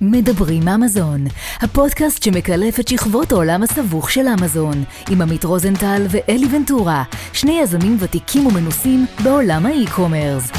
[0.00, 1.24] מדברים אמזון,
[1.60, 7.02] הפודקאסט שמקלף את שכבות העולם הסבוך של אמזון, עם עמית רוזנטל ואלי ונטורה,
[7.32, 10.52] שני יזמים ותיקים ומנוסים בעולם האי-קומרס.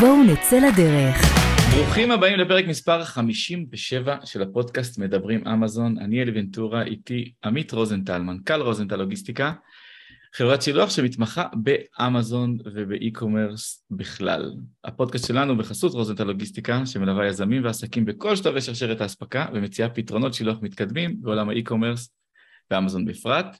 [0.00, 1.32] בואו נצא לדרך.
[1.74, 5.98] ברוכים הבאים לפרק מספר 57 של הפודקאסט מדברים אמזון.
[5.98, 9.52] אני אלי ונטורה, איתי עמית רוזנטל, מנכ"ל רוזנטל לוגיסטיקה.
[10.34, 14.54] חברת שילוח שמתמחה באמזון ובאי-קומרס בכלל.
[14.84, 20.58] הפודקאסט שלנו בחסות רוזנטל לוגיסטיקה, שמלווה יזמים ועסקים בכל שלבי שרשרת האספקה ומציעה פתרונות שילוח
[20.62, 22.14] מתקדמים בעולם ה e-commerce
[22.70, 23.56] ואמזון בפרט.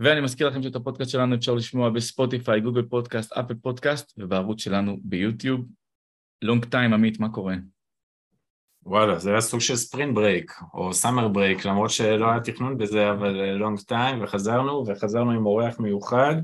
[0.00, 4.98] ואני מזכיר לכם שאת הפודקאסט שלנו אפשר לשמוע בספוטיפיי, גוגל פודקאסט, אפל פודקאסט ובערוץ שלנו
[5.02, 5.66] ביוטיוב.
[6.42, 7.54] long time, עמית, מה קורה?
[8.86, 13.10] וואלה, זה היה סוג של spring break, או summer break, למרות שלא היה תכנון בזה,
[13.10, 16.34] אבל long time, וחזרנו, וחזרנו עם אורח מיוחד.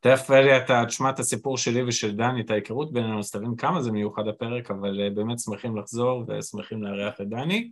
[0.00, 3.82] תכף אלי אתה תשמע את הסיפור שלי ושל דני, את ההיכרות בינינו, אז תבין כמה
[3.82, 7.70] זה מיוחד הפרק, אבל באמת שמחים לחזור ושמחים לארח את דני.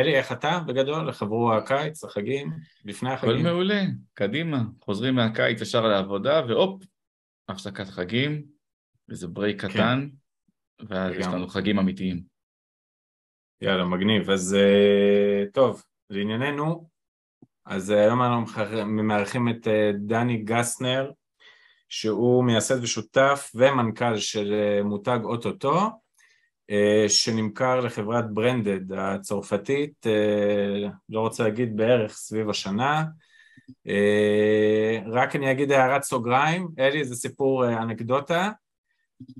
[0.00, 1.08] אלי, איך אתה בגדול?
[1.08, 2.52] איך עברו הקיץ, החגים,
[2.84, 3.34] לפני החגים?
[3.34, 3.82] הכל מעולה,
[4.14, 4.62] קדימה.
[4.84, 6.82] חוזרים מהקיץ ישר לעבודה, והופ,
[7.48, 8.42] הפסקת חגים,
[9.10, 10.08] איזה ברייק קטן.
[10.88, 12.22] ואז יש לנו חגים אמיתיים.
[13.60, 14.30] יאללה, מגניב.
[14.30, 14.56] אז
[15.52, 16.88] טוב, לענייננו,
[17.66, 21.10] אז היום אנחנו מארחים את דני גסנר,
[21.88, 25.90] שהוא מייסד ושותף ומנכ"ל של מותג אוטוטו,
[27.08, 30.06] שנמכר לחברת ברנדד הצרפתית,
[31.08, 33.04] לא רוצה להגיד בערך סביב השנה.
[35.06, 38.50] רק אני אגיד הערת סוגריים, אלי זה סיפור אנקדוטה,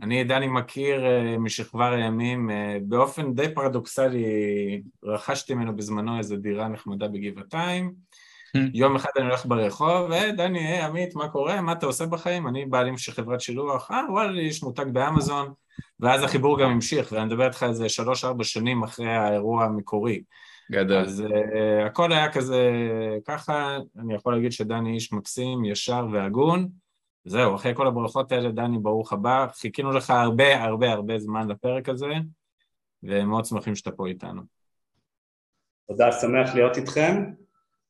[0.03, 4.25] אני דני מכיר אה, משכבר הימים, אה, באופן די פרדוקסלי
[5.05, 7.93] רכשתי ממנו בזמנו איזו דירה נחמדה בגבעתיים,
[8.75, 11.61] יום אחד אני הולך ברחוב, אה דני, היי עמית, מה קורה?
[11.61, 12.49] מה אתה עושה בחיים?
[12.49, 15.53] אני בעלים של חברת שילוח, אה וואלה, יש מותג באמזון,
[16.01, 20.23] ואז החיבור גם המשיך, ואני מדבר איתך איזה שלוש-ארבע שנים אחרי האירוע המקורי.
[20.73, 20.97] גדול.
[20.97, 22.71] אז uh, הכל היה כזה
[23.27, 26.69] ככה, אני יכול להגיד שדני איש מקסים, ישר והגון,
[27.25, 29.47] זהו, אחרי כל הברכות האלה, דני, ברוך הבא.
[29.53, 32.07] חיכינו לך הרבה הרבה הרבה זמן לפרק הזה,
[33.03, 34.43] ומאוד שמחים שאתה פה איתנו.
[35.89, 37.25] תודה, שמח להיות איתכם.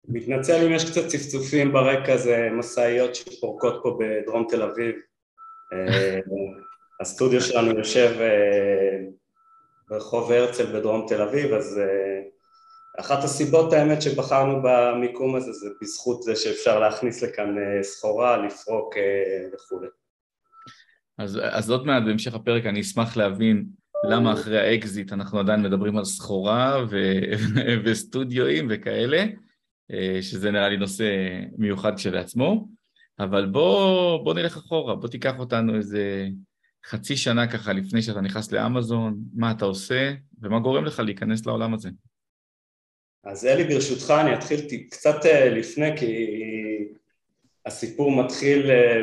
[0.09, 4.95] מתנצל אם יש קצת צפצופים ברקע, זה משאיות שפורקות פה בדרום תל אביב.
[5.73, 6.19] אה,
[7.01, 8.99] הסטודיו שלנו יושב אה,
[9.89, 12.23] ברחוב הרצל בדרום תל אביב, אז אה,
[13.01, 18.97] אחת הסיבות האמת שבחרנו במיקום הזה זה בזכות זה שאפשר להכניס לכאן אה, סחורה, לפרוק
[18.97, 19.89] אה, וכולי.
[21.19, 23.65] אז, אז עוד מעט בהמשך הפרק אני אשמח להבין
[24.11, 27.21] למה אחרי האקזיט אנחנו עדיין מדברים על סחורה ו-
[27.85, 29.25] וסטודיואים וכאלה,
[29.93, 31.05] אה, שזה נראה לי נושא
[31.59, 32.69] מיוחד כשלעצמו,
[33.19, 36.29] אבל בוא, בוא נלך אחורה, בוא תיקח אותנו איזה
[36.87, 40.13] חצי שנה ככה לפני שאתה נכנס לאמזון, מה אתה עושה
[40.43, 41.91] ומה גורם לך להיכנס לעולם הזה.
[43.25, 44.61] אז אלי ברשותך אני אתחיל
[44.91, 46.27] קצת אה, לפני כי
[47.67, 49.01] הסיפור מתחיל אה,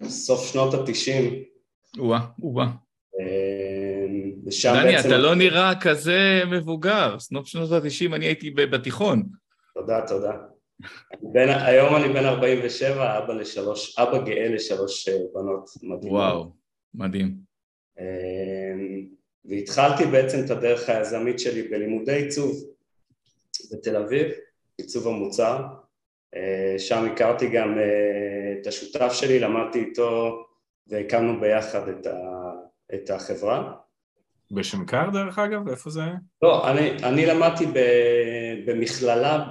[0.00, 1.42] בסוף שנות התשעים.
[1.98, 2.66] או-אה, או-אה.
[4.64, 5.08] דני, בעצם...
[5.08, 9.22] אתה לא נראה כזה מבוגר, סוף שנות התשעים אני הייתי בתיכון.
[9.74, 10.32] תודה, תודה.
[11.22, 16.20] בין, היום אני בן 47, אבא לשלוש, אבא גאה לשלוש אה, בנות מדהימות.
[16.20, 16.52] וואו,
[16.94, 17.50] מדהים.
[19.44, 22.70] והתחלתי בעצם את הדרך היזמית שלי בלימודי עיצוב.
[23.72, 24.32] בתל אביב,
[24.78, 25.64] עיצוב המוצר,
[26.36, 30.42] אה, שם הכרתי גם אה, את השותף שלי, למדתי איתו
[30.86, 32.16] והקמנו ביחד את, ה,
[32.94, 33.72] את החברה.
[34.50, 35.68] בשנקר דרך אגב?
[35.68, 36.00] איפה זה?
[36.42, 37.78] לא, אני, אני למדתי ב,
[38.66, 39.46] במכללה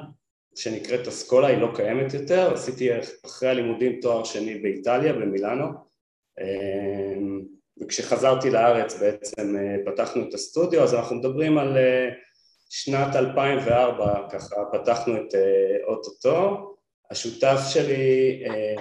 [0.55, 2.89] שנקראת אסכולה, היא לא קיימת יותר, עשיתי
[3.25, 5.65] אחרי הלימודים תואר שני באיטליה, במילאנו,
[6.39, 7.15] אה,
[7.81, 9.55] וכשחזרתי לארץ בעצם
[9.85, 11.77] פתחנו את הסטודיו, אז אנחנו מדברים על
[12.69, 16.75] שנת 2004 ככה פתחנו את אה, אוטוטו,
[17.11, 18.75] השותף שלי אה,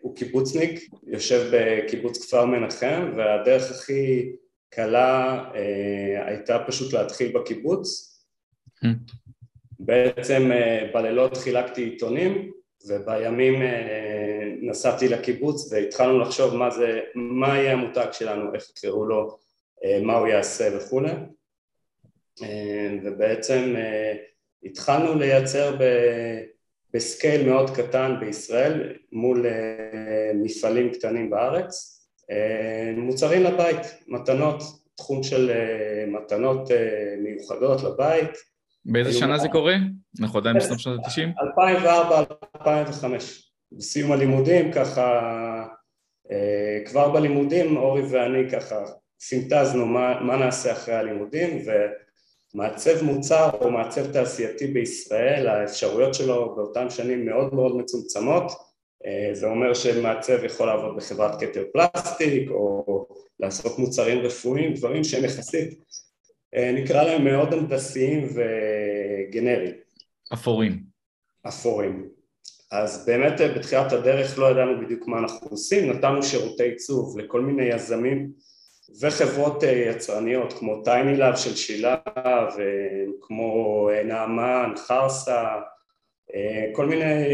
[0.00, 4.32] הוא קיבוצניק, יושב בקיבוץ כפר מנחם והדרך הכי
[4.70, 8.10] קלה אה, הייתה פשוט להתחיל בקיבוץ.
[9.78, 10.50] בעצם
[10.94, 12.52] בלילות חילקתי עיתונים
[12.88, 13.62] ובימים
[14.62, 19.38] נסעתי לקיבוץ והתחלנו לחשוב מה זה, מה יהיה המותג שלנו, איך יקראו לו,
[20.02, 21.10] מה הוא יעשה וכולי
[23.02, 24.12] ובעצם אה,
[24.64, 25.76] התחלנו לייצר
[26.94, 31.90] בסקייל מאוד קטן בישראל מול אה, מפעלים קטנים בארץ
[32.96, 33.78] מוצרים לבית,
[34.08, 34.62] מתנות,
[34.96, 35.52] תחום של
[36.06, 36.70] מתנות
[37.22, 38.30] מיוחדות לבית.
[38.84, 39.74] באיזה שנה זה קורה?
[40.20, 42.58] אנחנו עדיין בסוף שנות ה-90?
[42.58, 42.64] 2004-2005,
[43.72, 45.20] בסיום הלימודים ככה
[46.86, 48.84] כבר בלימודים אורי ואני ככה
[49.28, 51.62] פינטזנו מה, מה נעשה אחרי הלימודים
[52.54, 58.52] ומעצב מוצר או מעצב תעשייתי בישראל, האפשרויות שלו באותן שנים מאוד מאוד מצומצמות,
[59.32, 63.06] זה אומר שמעצב יכול לעבוד בחברת כתר פלסטיק או
[63.40, 65.78] לעשות מוצרים רפואיים, דברים שהם יחסית,
[66.74, 69.74] נקרא להם מאוד הנדסיים וגנריים.
[70.32, 70.82] אפורים.
[71.48, 72.08] אפורים.
[72.70, 77.64] אז באמת בתחילת הדרך לא ידענו בדיוק מה אנחנו עושים, נתנו שירותי עיצוב לכל מיני
[77.64, 78.30] יזמים
[79.00, 81.96] וחברות יצרניות כמו טייני לאב של שילה
[82.56, 85.44] וכמו נעמן, חרסה,
[86.72, 87.24] כל מיני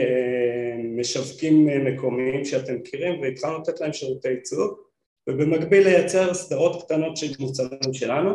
[0.97, 4.79] משווקים מקומיים שאתם מכירים והתחלנו לתת להם שירותי עיצוב
[5.27, 8.31] ובמקביל לייצר סדרות קטנות של מוצרים שלנו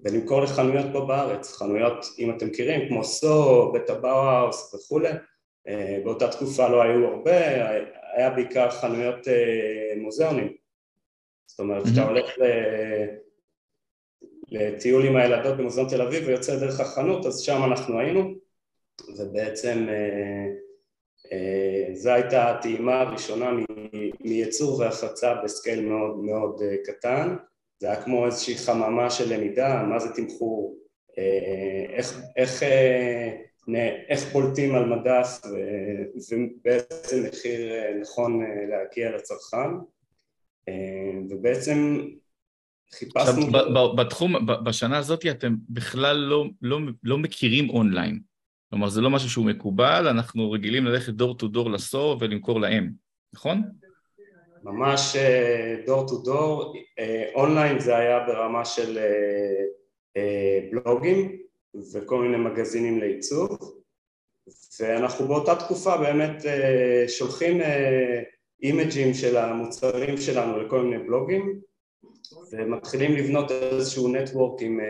[0.00, 5.08] ולמכור לחנויות פה בארץ, חנויות אם אתם מכירים כמו סו, בית הבאוהאוס וכולי,
[6.04, 7.32] באותה תקופה לא היו הרבה,
[8.16, 9.28] היה בעיקר חנויות
[9.96, 10.52] מוזיאונים,
[11.46, 12.30] זאת אומרת כשאתה הולך
[14.48, 18.34] לטיול עם הילדות במוזיאון תל אביב ויוצא דרך החנות אז שם אנחנו היינו
[19.16, 19.86] ובעצם
[21.92, 23.50] זו הייתה הטעימה הראשונה
[24.20, 27.36] מייצור והפצה בסקייל מאוד מאוד קטן.
[27.78, 30.76] זה היה כמו איזושהי חממה של למידה, מה זה תמחור,
[31.96, 32.62] איך, איך,
[34.08, 35.40] איך בולטים על מדף
[36.30, 38.40] ובאיזה מחיר נכון
[38.70, 39.70] להגיע לצרכן.
[41.30, 42.08] ובעצם
[42.94, 43.42] חיפשנו...
[43.42, 48.20] עכשיו, בתחום, בשנה הזאת אתם בכלל לא, לא, לא מכירים אונליין,
[48.70, 52.90] כלומר זה לא משהו שהוא מקובל, אנחנו רגילים ללכת דור טו דור לסור ולמכור להם,
[53.34, 53.62] נכון?
[54.62, 55.16] ממש
[55.86, 56.74] door to door,
[57.34, 58.98] אונליין זה היה ברמה של
[60.72, 61.45] בלוגים
[61.94, 63.58] וכל מיני מגזינים לעיצוב
[64.80, 66.42] ואנחנו באותה תקופה באמת
[67.08, 67.60] שולחים
[68.62, 71.60] אימג'ים של המוצרים שלנו לכל מיני בלוגים
[72.52, 74.80] ומתחילים לבנות איזשהו network עם,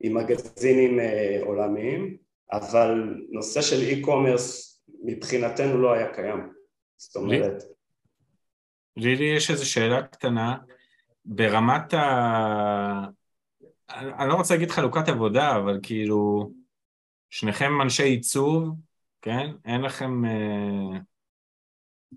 [0.00, 0.98] עם מגזינים
[1.40, 2.16] עולמיים.
[2.52, 6.52] אבל נושא של e-commerce מבחינתנו לא היה קיים,
[6.96, 7.62] זאת אומרת
[8.96, 10.56] לילי יש איזו שאלה קטנה,
[11.24, 12.00] ברמת ה...
[13.94, 16.50] אני לא רוצה להגיד חלוקת עבודה, אבל כאילו,
[17.30, 18.74] שניכם אנשי עיצוב,
[19.22, 19.50] כן?
[19.64, 20.24] אין לכם...
[20.24, 20.98] אה,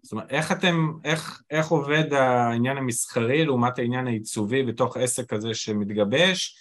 [0.03, 5.53] זאת אומרת, איך אתם, איך, איך עובד העניין המסחרי לעומת העניין העיצובי בתוך עסק כזה
[5.53, 6.57] שמתגבש,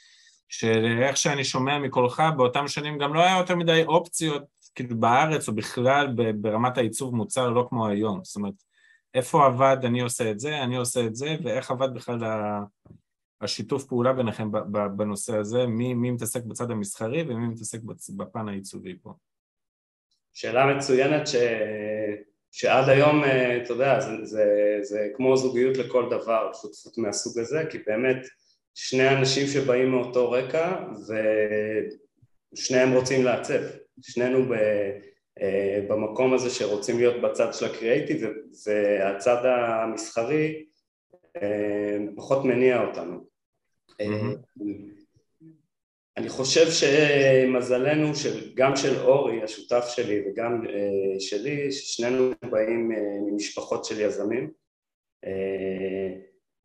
[0.48, 4.42] שאיך שאני שומע מקולך, באותם שנים גם לא היה יותר מדי אופציות,
[4.74, 8.20] כאילו בארץ או בכלל ברמת העיצוב מוצר, לא כמו היום.
[8.24, 8.54] זאת אומרת,
[9.14, 12.18] איפה עבד אני עושה את זה, אני עושה את זה, ואיך עבד בכלל
[13.42, 14.48] השיתוף פעולה ביניכם
[14.96, 17.80] בנושא הזה, מי, מי מתעסק בצד המסחרי ומי מתעסק
[18.16, 19.12] בפן העיצובי פה.
[20.32, 21.34] שאלה מצוינת ש...
[22.52, 23.22] שעד היום,
[23.62, 28.26] אתה יודע, זה, זה, זה כמו זוגיות לכל דבר, שותפות מהסוג הזה, כי באמת
[28.74, 30.84] שני אנשים שבאים מאותו רקע
[32.54, 33.60] ושניהם רוצים לעצב,
[34.02, 34.52] שנינו ב...
[35.40, 38.22] אה, במקום הזה שרוצים להיות בצד של הקריאייטיב
[38.66, 40.64] והצד המסחרי
[41.42, 43.31] אה, פחות מניע אותנו.
[44.08, 44.62] Mm-hmm.
[46.16, 48.12] אני חושב שמזלנו,
[48.54, 50.62] גם של אורי, השותף שלי, וגם
[51.18, 52.90] שלי, ששנינו באים
[53.26, 54.50] ממשפחות של יזמים.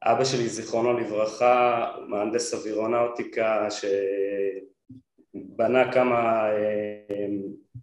[0.04, 3.68] אבא שלי, זיכרונו לברכה, מהנדס אווירונאוטיקה,
[5.34, 6.50] שבנה כמה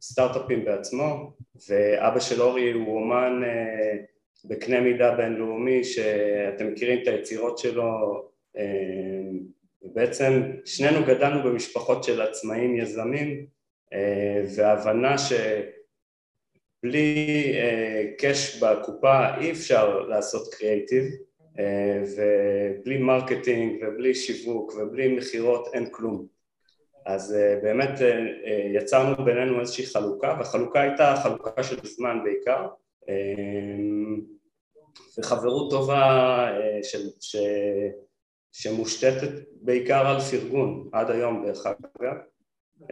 [0.02, 1.32] סטארט-אפים בעצמו,
[1.68, 3.96] ואבא של אורי הוא אומן אה,
[4.44, 8.22] בקנה מידה בינלאומי שאתם מכירים את היצירות שלו
[8.56, 9.30] אה,
[9.84, 13.46] ובעצם שנינו גדלנו במשפחות של עצמאים יזמים
[13.92, 16.26] אה, והבנה שבלי
[18.18, 21.04] cash בקופה אי אפשר לעשות קריאיטיב
[22.16, 26.26] ובלי marketing ובלי שיווק ובלי מכירות אין כלום.
[27.06, 27.90] אז באמת
[28.74, 32.66] יצרנו בינינו איזושהי חלוקה, והחלוקה הייתה חלוקה של זמן בעיקר,
[35.18, 36.48] וחברות טובה
[36.82, 37.36] של, ש,
[38.54, 39.32] שמושתתת
[39.62, 42.16] בעיקר על פרגון, עד היום דרך אגב.
[42.82, 42.84] Uh,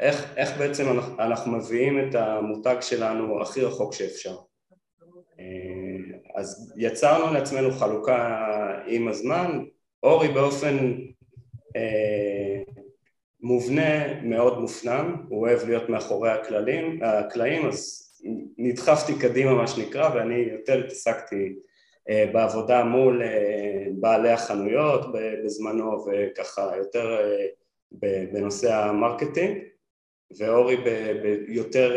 [0.00, 4.36] איך, איך בעצם אנחנו, אנחנו מביאים את המותג שלנו הכי רחוק שאפשר.
[6.34, 8.48] אז יצרנו לעצמנו חלוקה
[8.86, 9.64] עם הזמן,
[10.02, 10.76] אורי באופן
[11.76, 12.62] אה,
[13.40, 18.02] מובנה מאוד מופנם, הוא אוהב להיות מאחורי הכללים, הקלעים, אז
[18.58, 21.50] נדחפתי קדימה מה שנקרא ואני יותר התעסקתי אה,
[22.08, 25.06] בעבודה מול אה, בעלי החנויות
[25.44, 27.20] בזמנו וככה יותר
[28.32, 29.58] בנושא ה marketing
[30.38, 30.76] ואורי
[31.46, 31.96] ביותר,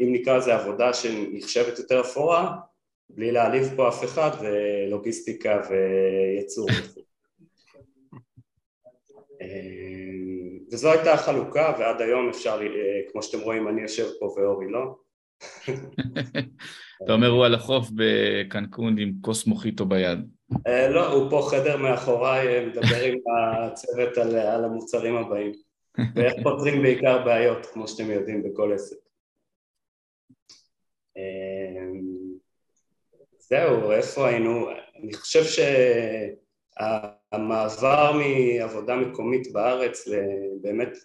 [0.00, 2.56] אם נקרא לזה עבודה שנחשבת יותר אפורה,
[3.10, 6.68] בלי להעליב פה אף אחד, ולוגיסטיקה וייצור.
[10.72, 12.60] וזו הייתה החלוקה, ועד היום אפשר,
[13.12, 15.03] כמו שאתם רואים, אני יושב פה ואורי לא.
[17.04, 20.18] אתה אומר הוא על החוף בקנקון עם כוס מוחיטו ביד.
[20.66, 25.52] אה, לא, הוא פה חדר מאחוריי, אה, מדבר עם הצוות על, על המוצרים הבאים.
[26.14, 28.96] ואיך פותרים בעיקר בעיות, כמו שאתם יודעים, בכל עסק.
[31.16, 31.84] אה,
[33.38, 34.68] זהו, איפה היינו?
[35.02, 35.44] אני חושב
[37.34, 40.08] שהמעבר מעבודה מקומית בארץ,
[40.60, 40.98] באמת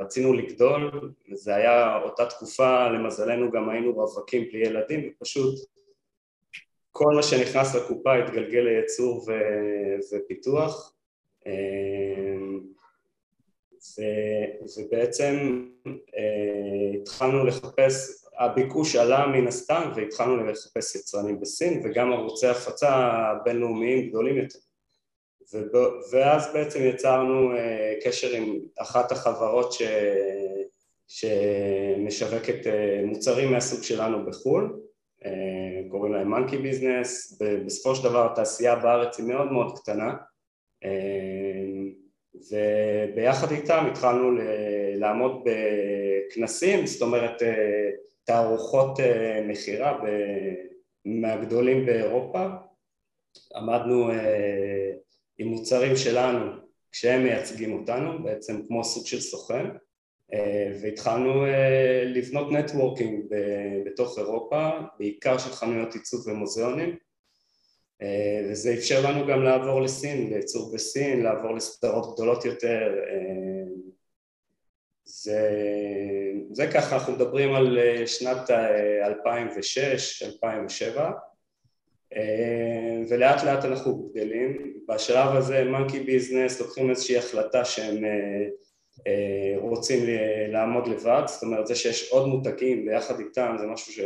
[0.00, 5.54] רצינו לגדול, וזה היה אותה תקופה, למזלנו גם היינו רווקים בלי ילדים, ופשוט
[6.92, 9.32] כל מה שנכנס לקופה התגלגל לייצור ו...
[10.12, 10.94] ופיתוח
[11.46, 12.60] אמ,
[13.98, 14.02] ו...
[14.78, 23.22] ובעצם אה, התחלנו לחפש, הביקוש עלה מן הסתם והתחלנו לחפש יצרנים בסין וגם ערוצי הפצה
[23.44, 24.58] בינלאומיים גדולים יותר.
[26.12, 29.82] ואז בעצם יצרנו אה, קשר עם אחת החברות ש...
[31.08, 34.80] שמשווקת אה, מוצרים מהסוג שלנו בחו"ל
[35.24, 40.14] אה, קוראים להם מונקי ביזנס, בסופו של דבר התעשייה בארץ היא מאוד מאוד קטנה
[42.50, 44.30] וביחד איתם התחלנו
[44.96, 47.42] לעמוד בכנסים, זאת אומרת
[48.24, 48.98] תערוכות
[49.48, 50.00] מכירה
[51.04, 52.46] מהגדולים באירופה,
[53.56, 54.10] עמדנו
[55.42, 56.52] עם מוצרים שלנו
[56.92, 59.66] כשהם מייצגים אותנו, בעצם כמו סוג של סוכן
[60.32, 63.24] אה, והתחלנו אה, לבנות נטוורקינג
[63.86, 66.96] בתוך אירופה, בעיקר של חנויות עיצוב ומוזיאונים
[68.02, 72.94] אה, וזה אפשר לנו גם לעבור לסין, לייצור בסין, לעבור לסדרות גדולות יותר
[75.04, 75.50] זה,
[76.52, 78.50] זה ככה, אנחנו מדברים על שנת
[80.90, 81.00] 2006-2007
[83.08, 88.04] ולאט לאט אנחנו גדלים, בשלב הזה מונקי ביזנס לוקחים איזושהי החלטה שהם
[89.06, 89.98] אה, רוצים
[90.48, 94.00] לעמוד לבד, זאת אומרת זה שיש עוד מותגים ביחד איתם זה משהו ש,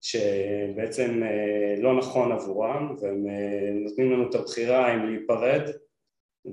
[0.00, 5.70] שבעצם אה, לא נכון עבורם והם אה, נותנים לנו את הבחירה אם להיפרד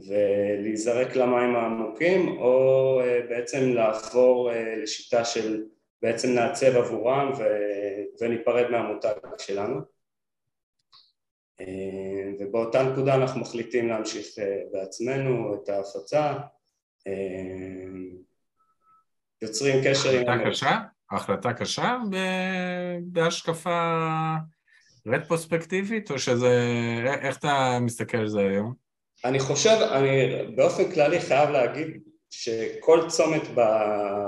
[0.07, 5.63] ולהיזרק למים העמוקים או בעצם לעבור לשיטה של
[6.01, 7.43] בעצם נעצב עבורם ו...
[8.21, 9.94] וניפרד מהמותג שלנו
[12.39, 14.25] ובאותה נקודה אנחנו מחליטים להמשיך
[14.71, 16.33] בעצמנו את ההפצה
[17.07, 17.13] אה,
[19.41, 20.29] יוצרים קשר עם...
[20.29, 20.77] החלטה קשה?
[21.11, 21.97] החלטה קשה
[23.01, 23.99] בהשקפה
[25.07, 26.59] רטרוספקטיבית, או שזה...
[27.21, 28.73] איך אתה מסתכל על זה היום?
[29.25, 31.87] אני חושב, אני באופן כללי חייב להגיד
[32.29, 33.41] שכל צומת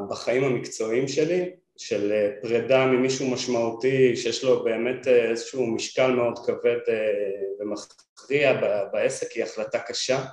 [0.10, 7.12] בחיים המקצועיים שלי, של פרידה ממישהו משמעותי שיש לו באמת איזשהו משקל מאוד כבד אה,
[7.60, 10.26] ומכריע בעסק היא החלטה קשה.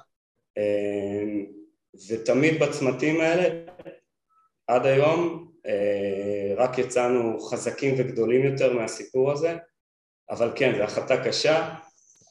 [0.59, 1.25] אה,
[2.09, 3.65] ותמיד בצמתים האלה,
[4.67, 9.57] עד היום אה, רק יצאנו חזקים וגדולים יותר מהסיפור הזה,
[10.31, 11.75] אבל כן, זו החלטה קשה.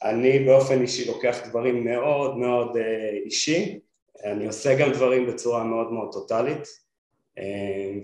[0.03, 3.79] אני באופן אישי לוקח דברים מאוד מאוד אה, אישי,
[4.23, 6.92] אני עושה גם דברים בצורה מאוד מאוד טוטאלית, אה,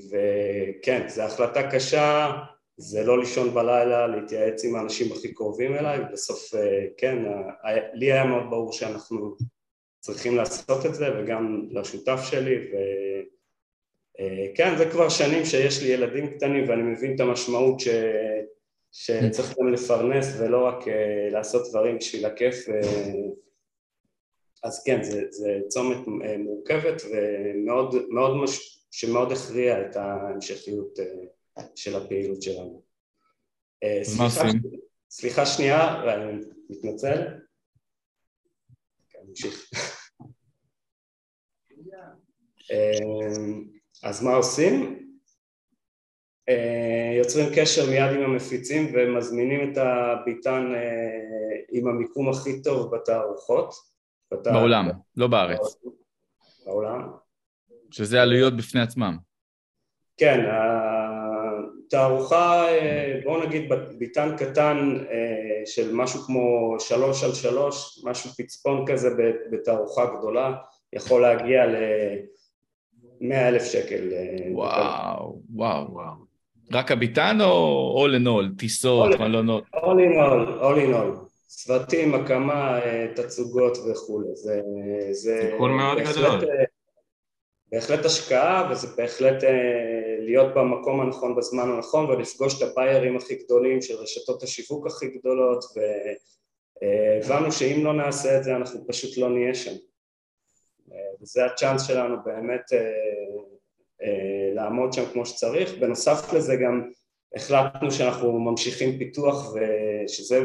[0.09, 2.31] וכן, זו החלטה קשה,
[2.77, 6.53] זה לא לישון בלילה, להתייעץ עם האנשים הכי קרובים אליי, ובסוף
[6.97, 7.23] כן,
[7.93, 9.35] לי היה מאוד ברור שאנחנו
[9.99, 12.55] צריכים לעשות את זה וגם לשותף שלי
[14.15, 17.87] וכן זה כבר שנים שיש לי ילדים קטנים ואני מבין את המשמעות ש...
[18.91, 20.89] שצריך גם לפרנס ולא רק uh,
[21.31, 22.55] לעשות דברים בשביל הכיף.
[24.63, 25.97] אז כן זה צומת
[26.39, 28.78] מורכבת ומאוד מאוד מש...
[28.91, 32.83] שמאוד הכריע את ההמשכיות uh, של הפעילות שלנו.
[33.85, 34.49] Uh, סליחה,
[35.09, 37.39] סליחה שנייה, אני מתנצל
[39.29, 39.69] נמשיך.
[42.71, 43.67] אמ,
[44.03, 45.05] אז מה עושים?
[46.49, 53.73] אה, יוצרים קשר מיד עם המפיצים ומזמינים את הביתן אה, עם המיקום הכי טוב בתערוכות.
[54.31, 55.59] בעולם, לא בארץ.
[56.65, 57.09] בעולם.
[57.91, 59.17] שזה עלויות בפני עצמם.
[60.17, 60.45] כן,
[61.89, 68.85] תערוכה, אה, בואו נגיד ביתן קטן אה, של משהו כמו שלוש על שלוש, משהו פצפון
[68.87, 69.09] כזה
[69.51, 70.53] בתערוכה גדולה,
[70.93, 74.09] יכול להגיע ל-100 אלף שקל.
[74.13, 76.29] אה, וואו, וואו, וואו.
[76.71, 79.63] רק הביתן או all in all, טיסות, מלונות?
[79.75, 81.29] all in all, all in all.
[81.47, 82.79] צוותים, הקמה,
[83.15, 84.27] תצוגות וכולי.
[84.33, 84.61] זה...
[85.11, 86.39] זה סיכון מאוד גדול.
[87.71, 89.43] בהחלט השקעה וזה בהחלט
[90.19, 95.65] להיות במקום הנכון בזמן הנכון ולפגוש את הביירים הכי גדולים של רשתות השיווק הכי גדולות
[97.21, 99.73] והבנו שאם לא נעשה את זה אנחנו פשוט לא נהיה שם.
[101.21, 102.61] וזה הצ'אנס שלנו באמת
[104.55, 105.77] לעמוד שם כמו שצריך.
[105.79, 106.89] בנוסף לזה גם
[107.35, 110.39] החלטנו שאנחנו ממשיכים פיתוח ושזה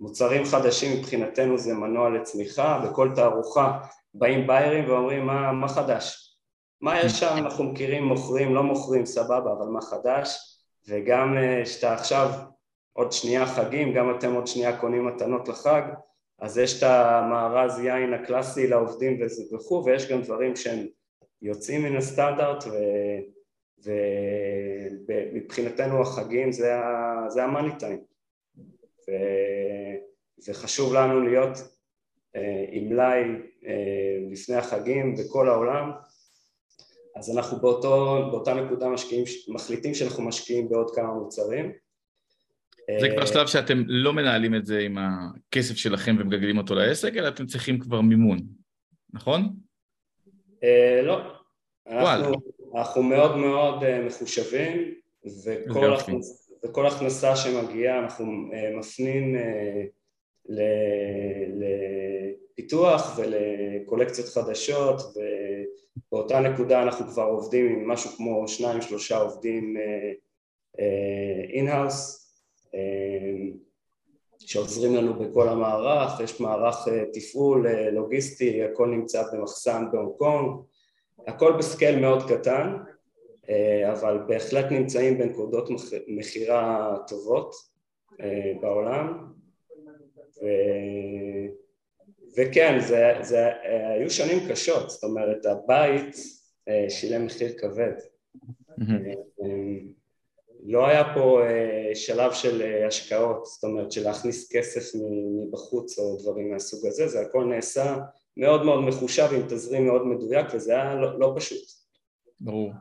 [0.00, 3.78] מוצרים חדשים מבחינתנו זה מנוע לצמיחה, בכל תערוכה
[4.14, 6.36] באים ביירים ואומרים מה, מה חדש?
[6.80, 10.38] מה יש שם, אנחנו מכירים, מוכרים, לא מוכרים, סבבה, אבל מה חדש?
[10.88, 12.30] וגם שאתה עכשיו
[12.92, 15.82] עוד שנייה חגים, גם אתם עוד שנייה קונים מתנות לחג,
[16.38, 19.20] אז יש את המארז יין הקלאסי לעובדים
[19.54, 20.86] וכו', ויש גם דברים שהם
[21.42, 22.64] יוצאים מן הסטנדרט
[25.08, 26.74] ומבחינתנו החגים זה,
[27.28, 28.00] זה המאני טיים.
[30.48, 31.58] וחשוב לנו להיות
[32.36, 33.22] אה, עם מלאי
[33.66, 35.90] אה, לפני החגים בכל העולם
[37.16, 41.72] אז אנחנו באותו, באותה נקודה משקיעים, מחליטים שאנחנו משקיעים בעוד כמה מוצרים
[43.00, 47.28] זה כבר שלב שאתם לא מנהלים את זה עם הכסף שלכם ומגלגלים אותו לעסק, אלא
[47.28, 48.38] אתם צריכים כבר מימון,
[49.12, 49.56] נכון?
[50.64, 51.20] אה, לא.
[51.86, 52.32] אנחנו,
[52.76, 54.94] אנחנו מאוד מאוד מחושבים,
[55.44, 58.26] וכל, הכנס, וכל הכנסה שמגיעה אנחנו
[58.78, 59.36] מפנים
[62.48, 65.00] לפיתוח ולקולקציות חדשות
[66.06, 69.76] ובאותה נקודה אנחנו כבר עובדים עם משהו כמו שניים שלושה עובדים
[71.54, 72.30] in-house
[72.74, 73.48] אה, אה,
[74.38, 80.60] שעוזרים לנו בכל המערך, יש מערך אה, תפעול לוגיסטי, הכל נמצא במחסן בהונג קונג,
[81.26, 82.76] הכל ב scale מאוד קטן
[83.92, 85.68] אבל בהחלט נמצאים בנקודות
[86.08, 87.54] מכירה טובות
[88.60, 89.32] בעולם
[90.42, 90.46] ו...
[92.36, 96.16] וכן, זה, זה, היו שנים קשות, זאת אומרת הבית
[96.68, 97.92] אה, שילם מחיר כבד.
[98.80, 99.42] Mm-hmm.
[100.68, 105.00] לא היה פה אה, שלב של השקעות, זאת אומרת של להכניס כסף
[105.40, 107.96] מבחוץ או דברים מהסוג הזה, זה הכל נעשה
[108.36, 111.68] מאוד מאוד מחושב עם תזרים מאוד מדויק וזה היה לא, לא פשוט.
[112.40, 112.72] ברור.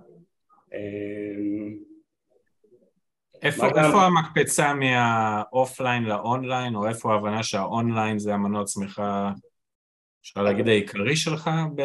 [3.41, 3.85] איפה, גם...
[3.85, 9.31] איפה המקפצה מהאופליין לאונליין, או איפה ההבנה שהאונליין זה המנוע צמיחה,
[10.25, 11.49] אפשר להגיד העיקרי שלך?
[11.75, 11.81] ב...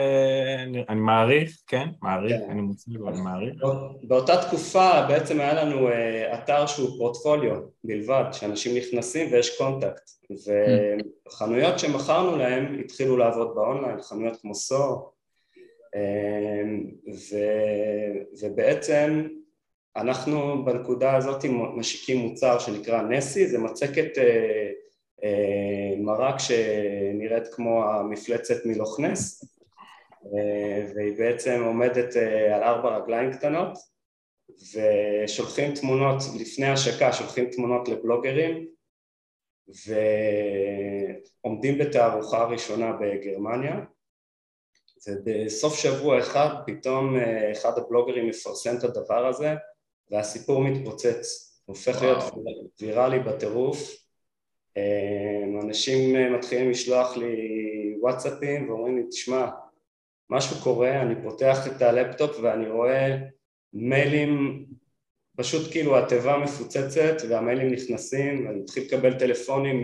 [0.89, 1.89] אני מעריך, כן?
[2.03, 2.51] מעריך, כן.
[2.51, 3.55] אני מוצא, אני מעריך.
[4.03, 10.11] באותה תקופה בעצם היה לנו אה, אתר שהוא פורטפוליו בלבד, שאנשים נכנסים ויש contact,
[11.29, 15.11] וחנויות שמכרנו להם התחילו לעבוד באונליין, חנויות כמו סו,
[15.95, 16.63] אה,
[17.13, 17.37] ו...
[18.43, 19.27] ובעצם
[19.97, 21.45] אנחנו בנקודה הזאת
[21.77, 24.71] משיקים מוצר שנקרא נסי, זה מצקת אה,
[25.25, 29.45] אה, מרק שנראית כמו המפלצת מלוכנס
[30.25, 33.79] אה, והיא בעצם עומדת אה, על ארבע רגליים קטנות
[34.75, 38.67] ושולחים תמונות, לפני השקה שולחים תמונות לבלוגרים
[41.45, 43.81] ועומדים בתערוכה ראשונה בגרמניה.
[45.09, 49.55] ובסוף שבוע אחד פתאום אה, אחד הבלוגרים מפרסם את הדבר הזה
[50.11, 52.25] והסיפור מתפוצץ, הופך להיות
[52.81, 53.97] ויראלי בטירוף.
[54.77, 57.37] אה, אנשים אה, מתחילים לשלוח לי
[58.01, 59.49] וואטסאפים ואומרים לי, תשמע,
[60.31, 63.17] משהו קורה, אני פותח את הלפטופ ואני רואה
[63.73, 64.65] מיילים,
[65.37, 69.83] פשוט כאילו התיבה מפוצצת והמיילים נכנסים, ואני מתחיל לקבל טלפונים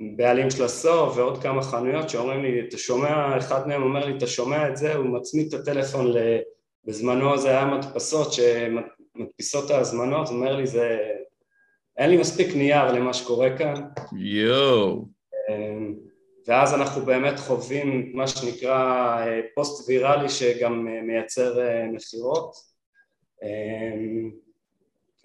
[0.00, 4.26] מבעלים של הסור ועוד כמה חנויות שאומרים לי, אתה שומע, אחד מהם אומר לי, אתה
[4.26, 6.18] שומע את זה, הוא מצמיד את הטלפון ל...
[6.84, 10.98] בזמנו זה היה מדפסות שמדפיסות ההזמנות, אומר לי זה...
[11.98, 13.74] אין לי מספיק נייר למה שקורה כאן.
[14.18, 15.04] יואו.
[15.48, 15.94] אמ,
[16.46, 22.54] ואז אנחנו באמת חווים מה שנקרא אה, פוסט ויראלי שגם אה, מייצר אה, מכירות.
[23.42, 24.30] אמ,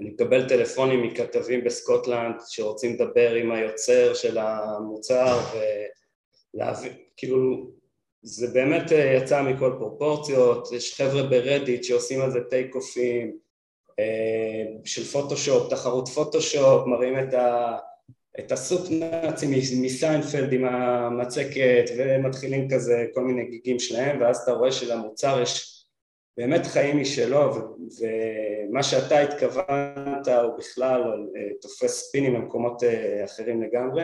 [0.01, 5.37] אני מקבל טלפונים מכתבים בסקוטלנד שרוצים לדבר עם היוצר של המוצר
[6.53, 7.71] ולהבין, כאילו
[8.23, 13.37] זה באמת אה, יצא מכל פרופורציות, יש חבר'ה ברדיט שעושים על זה take off ים
[13.99, 17.77] אה, של פוטושופ, תחרות פוטושופ, מראים את, ה,
[18.39, 19.47] את ה Soup Nazi
[19.81, 25.85] מסיינפלד עם המצקת ומתחילים כזה כל מיני גיגים שלהם ואז אתה רואה שלמוצר יש
[26.37, 27.53] באמת חיים משלו
[27.99, 32.83] ומה שאתה התכוונת הוא בכלל אה, תופס ספינים במקומות
[33.25, 34.03] אחרים לגמרי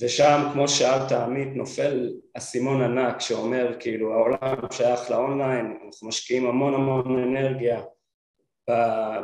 [0.00, 6.74] ושם כמו שאלת עמית נופל אסימון ענק שאומר כאילו העולם שייך לאונליין, אנחנו משקיעים המון
[6.74, 7.82] המון אנרגיה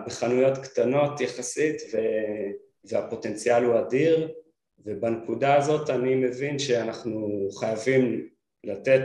[0.07, 1.99] בחנויות קטנות יחסית ו...
[2.85, 4.33] והפוטנציאל הוא אדיר
[4.79, 8.29] ובנקודה הזאת אני מבין שאנחנו חייבים
[8.65, 9.03] לתת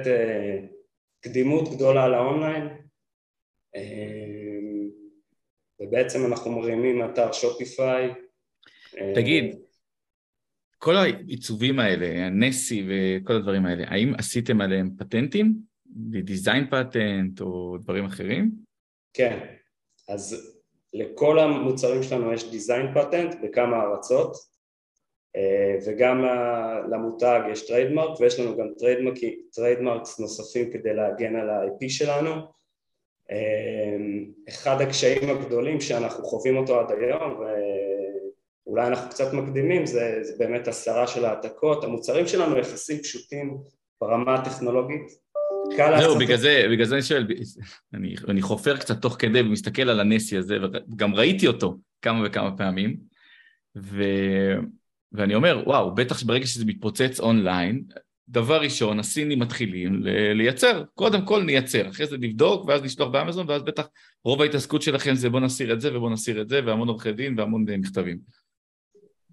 [1.22, 2.68] קדימות גדולה לאונליין
[5.82, 8.14] ובעצם אנחנו מרימים אתר שופיפיי.
[9.16, 9.60] תגיד,
[10.80, 15.54] כל העיצובים האלה, הנסי וכל הדברים האלה, האם עשיתם עליהם פטנטים?
[16.24, 18.52] דיזיין פטנט או דברים אחרים?
[19.14, 19.40] כן,
[20.10, 20.54] אז
[20.94, 24.36] לכל המוצרים שלנו יש דיזיין פטנט בכמה ארצות
[25.36, 26.24] אה, וגם
[26.92, 28.68] למותג יש trademark ויש לנו גם
[29.52, 32.32] trademarks נוספים כדי להגן על ה-IP שלנו
[33.32, 33.98] אה,
[34.50, 37.42] אחד הקשיים הגדולים שאנחנו חווים אותו עד היום
[38.68, 43.58] ואולי אנחנו קצת מקדימים זה, זה באמת הסרה של העתקות המוצרים שלנו יחסית פשוטים
[44.02, 45.30] ברמה הטכנולוגית.
[46.00, 47.28] זהו, בגלל זה, בגלל זה אני שואל,
[47.94, 50.58] אני, אני חופר קצת תוך כדי ומסתכל על הנסי הזה,
[50.92, 52.98] וגם ראיתי אותו כמה וכמה פעמים,
[53.78, 54.04] ו,
[55.12, 57.84] ואני אומר, וואו, בטח שברגע שזה מתפוצץ אונליין,
[58.30, 63.64] דבר ראשון, הסינים מתחילים לייצר, קודם כל נייצר, אחרי זה נבדוק, ואז נשלוח באמזון, ואז
[63.64, 63.88] בטח
[64.26, 67.40] רוב ההתעסקות שלכם זה בוא נסיר את זה ובוא נסיר את זה, והמון עורכי דין
[67.40, 68.18] והמון מכתבים.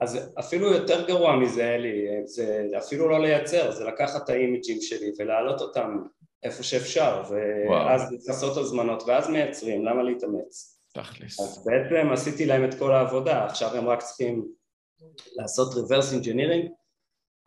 [0.00, 5.12] אז אפילו יותר גרוע מזה, אלי, זה אפילו לא לייצר, זה לקחת את האימג'ים שלי
[5.18, 5.98] ולהעלות אותם
[6.42, 7.22] איפה שאפשר,
[7.70, 10.80] ואז לעשות הזמנות, ואז מייצרים, למה להתאמץ?
[10.94, 11.40] תכלס.
[11.40, 14.48] אז בעצם עשיתי להם את כל העבודה, עכשיו הם רק צריכים
[15.36, 16.68] לעשות reverse engineering.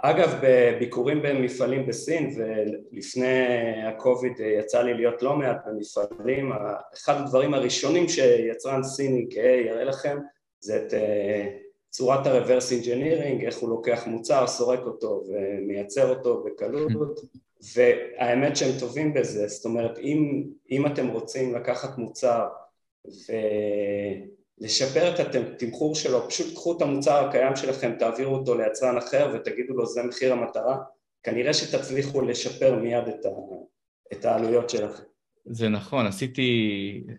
[0.01, 3.47] אגב, בביקורים במפעלים בסין, ולפני
[3.87, 6.51] הקוביד יצא לי להיות לא מעט במפעלים,
[6.93, 10.17] אחד הדברים הראשונים שיצרן סיני גאה יראה לכם,
[10.59, 11.47] זה את אה,
[11.89, 16.91] צורת ה-reverse engineering, איך הוא לוקח מוצר, סורק אותו ומייצר אותו בקלות,
[17.75, 22.47] והאמת שהם טובים בזה, זאת אומרת אם, אם אתם רוצים לקחת מוצר
[24.59, 29.73] ולשפר את התמחור שלו, פשוט קחו את המוצר הקיים שלכם, תעבירו אותו ליצרן אחר ותגידו
[29.73, 30.77] לו זה מחיר המטרה,
[31.23, 33.29] כנראה שתצליחו לשפר מיד את, ה,
[34.13, 35.03] את העלויות שלכם.
[35.45, 36.51] זה נכון, עשיתי,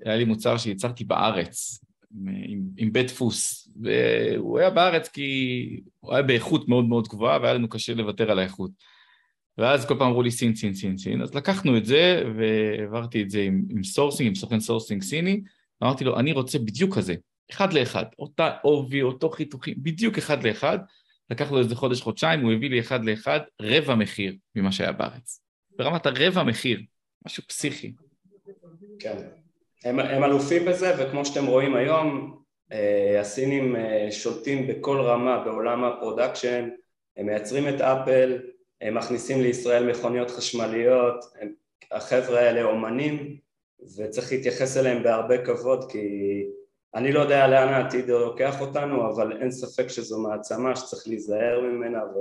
[0.05, 1.81] היה לי מוצר שייצרתי בארץ
[2.15, 7.55] עם, עם בית דפוס, והוא היה בארץ כי הוא היה באיכות מאוד מאוד גבוהה והיה
[7.55, 8.71] לנו קשה לוותר על האיכות.
[9.59, 13.31] ואז כל פעם אמרו לי סין, סין, סין, סין, אז לקחנו את זה והעברתי את
[13.31, 15.41] זה עם, עם sourcing, עם סוכן sourcing סיני,
[15.83, 17.15] אמרתי לו, אני רוצה בדיוק כזה,
[17.51, 20.79] אחד לאחד, אותה עובי, אותו חיתוכים, בדיוק אחד לאחד,
[21.31, 25.43] לקח לו איזה חודש, חודשיים, הוא הביא לי אחד לאחד רבע מחיר ממה שהיה בארץ.
[25.77, 26.81] ברמת הרבע מחיר,
[27.27, 27.93] משהו פסיכי.
[28.99, 29.17] כן,
[29.85, 32.37] הם, הם אלופים בזה, וכמו שאתם רואים היום,
[32.73, 36.69] אה, הסינים אה, שולטים בכל רמה בעולם ה production,
[37.17, 38.39] הם מייצרים את אפל,
[38.81, 41.53] הם מכניסים לישראל מכוניות חשמליות, הם,
[41.93, 43.37] החבר'ה האלה אומנים
[43.97, 45.99] וצריך להתייחס אליהם בהרבה כבוד כי
[46.95, 51.99] אני לא יודע לאן העתיד לוקח אותנו אבל אין ספק שזו מעצמה שצריך להיזהר ממנה
[52.05, 52.19] ו...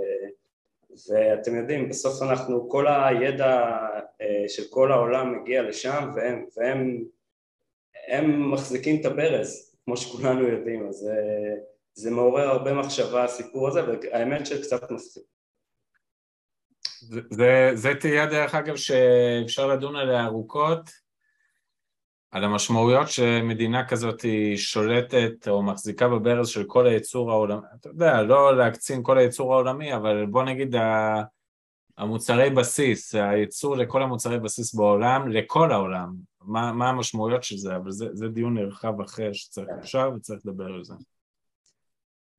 [1.09, 3.77] ואתם יודעים בסוף אנחנו כל הידע
[4.21, 7.03] אה, של כל העולם מגיע לשם והם, והם
[8.09, 11.15] הם מחזיקים את הברז כמו שכולנו יודעים אז זה,
[11.93, 15.23] זה מעורר הרבה מחשבה הסיפור הזה והאמת שקצת מפחיד
[17.29, 20.89] זה, זה תהיה דרך אגב שאפשר לדון עליה ארוכות,
[22.31, 28.21] על המשמעויות שמדינה כזאת היא שולטת או מחזיקה בברז של כל הייצור העולמי, אתה יודע,
[28.21, 30.75] לא להקצין כל הייצור העולמי, אבל בוא נגיד
[31.99, 37.91] המוצרי בסיס, הייצור לכל המוצרי בסיס בעולם, לכל העולם, מה, מה המשמעויות של זה, אבל
[37.91, 40.93] זה, זה דיון נרחב אחר שצריך אפשר וצריך לדבר על זה.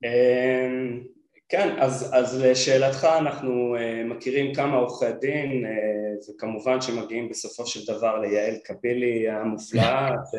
[0.04, 1.02] אמ,
[1.48, 3.80] כן, אז, אז לשאלתך אנחנו uh,
[4.14, 10.10] מכירים כמה עורכי דין uh, וכמובן שמגיעים בסופו של דבר ליעל קבילי המופלאה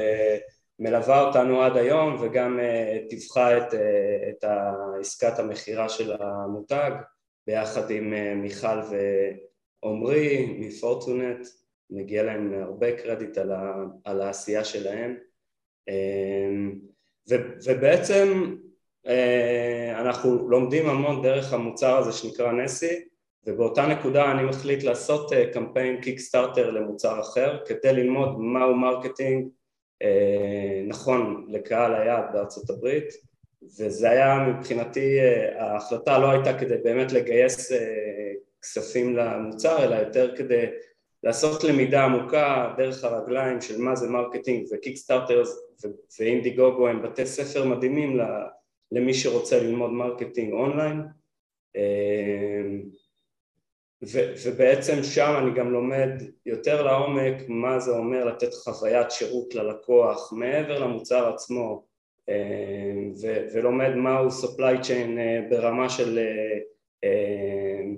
[0.80, 3.74] שמלווה אותנו עד היום וגם uh, טיווחה את,
[4.30, 4.46] את
[5.00, 6.92] עסקת המכירה של המותג
[7.48, 8.80] ביחד עם uh, מיכל
[9.84, 11.48] ועומרי מפורטונט,
[11.90, 13.74] מגיע להם הרבה קרדיט על, ה,
[14.04, 15.18] על העשייה שלהם.
[15.90, 16.92] uh,
[17.30, 18.56] ו, ובעצם
[19.08, 23.06] אה, אנחנו לומדים המון דרך המוצר הזה שנקרא נסי
[23.46, 29.48] ובאותה נקודה אני מחליט לעשות אה, קמפיין קיקסטארטר למוצר אחר כדי ללמוד מהו marketing
[30.02, 33.14] אה, נכון לקהל היעד בארצות הברית
[33.64, 35.20] וזה היה מבחינתי,
[35.58, 37.72] ההחלטה לא הייתה כדי באמת לגייס
[38.62, 40.66] כספים למוצר אלא יותר כדי
[41.24, 45.44] לעשות למידה עמוקה דרך הרגליים של מה זה marketing וקיקסטארטר
[46.20, 48.20] ואינדיגוגו הם בתי ספר מדהימים
[48.92, 51.02] למי שרוצה ללמוד marketing אונליין.
[54.04, 56.10] ו- ובעצם שם אני גם לומד
[56.46, 61.91] יותר לעומק מה זה אומר לתת חוויית שירות ללקוח מעבר למוצר עצמו
[63.22, 66.60] ו- ולומד מהו supply chain אה, ברמה של אה,
[67.04, 67.96] אמ,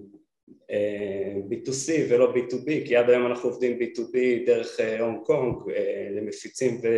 [1.49, 5.55] B2C ולא B2B, כי עד היום אנחנו עובדים B2B דרך הונג קונג
[6.11, 6.97] למפיצים ו...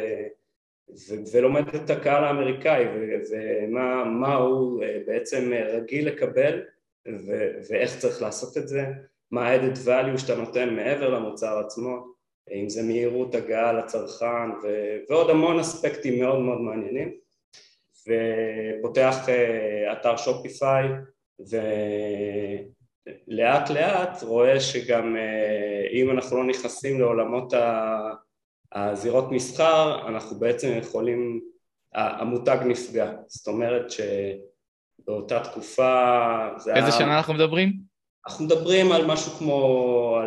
[0.89, 2.85] ו- ולומד את הקהל האמריקאי
[3.31, 6.63] ומה הוא בעצם רגיל לקבל
[7.07, 8.85] ו- ואיך צריך לעשות את זה,
[9.31, 12.07] מה ה-added value שאתה נותן מעבר למוצר עצמו,
[12.53, 17.24] אם זה מהירות הגעה לצרכן ו- ועוד המון אספקטים מאוד מאוד מעניינים
[18.07, 19.25] ופותח
[19.91, 20.87] אתר שופיפיי
[23.29, 25.15] ולאט לאט רואה שגם
[25.93, 27.53] אם אנחנו לא נכנסים לעולמות
[28.73, 31.41] הזירות מסחר, אנחנו בעצם יכולים,
[31.93, 36.91] המותג נפגע, זאת אומרת שבאותה תקופה זה איזה היה...
[36.91, 37.73] שנה אנחנו מדברים?
[38.27, 40.19] אנחנו מדברים על משהו כמו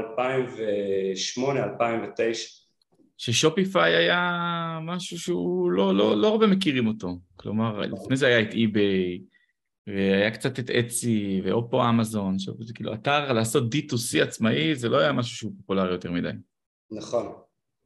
[1.37, 2.67] 2008-2009
[3.18, 8.54] ששופיפיי היה משהו שהוא לא, לא, לא הרבה מכירים אותו, כלומר לפני זה היה את
[8.54, 9.20] אי-ביי
[9.87, 15.12] והיה קצת את אצי ואופו אמזון, שזה כאילו אתר לעשות D2C עצמאי זה לא היה
[15.12, 16.31] משהו שהוא פופולרי יותר מדי.
[16.90, 17.33] נכון,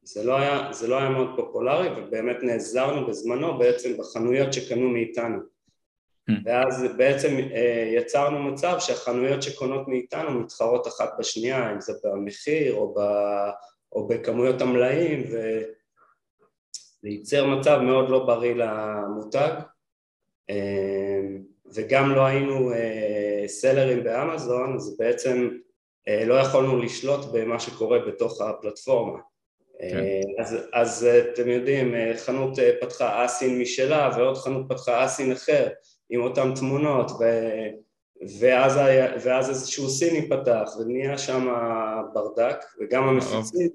[0.03, 5.39] זה לא היה, זה לא היה מאוד פופולרי ובאמת נעזרנו בזמנו בעצם בחנויות שקנו מאיתנו
[6.29, 6.33] hmm.
[6.45, 12.93] ואז בעצם אה, יצרנו מצב שהחנויות שקונות מאיתנו מתחרות אחת בשנייה אם זה במחיר או,
[12.93, 12.99] ב,
[13.95, 19.53] או בכמויות המלאים וזה ייצר מצב מאוד לא בריא למותג.
[20.49, 21.21] אה,
[21.75, 25.49] וגם לא היינו אה, סלרים באמזון אז בעצם
[26.25, 29.19] לא יכולנו לשלוט במה שקורה בתוך הפלטפורמה.
[29.79, 30.03] כן.
[30.39, 35.67] אז, אז אתם יודעים, חנות פתחה אסין משלה ועוד חנות פתחה אסין אחר
[36.09, 37.23] עם אותן תמונות ו,
[38.39, 38.79] ואז,
[39.23, 41.47] ואז איזשהו סיני פתח ונהיה שם
[42.13, 43.69] ברדק וגם המפיצים,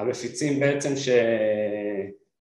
[0.00, 1.08] המפיצים בעצם ש,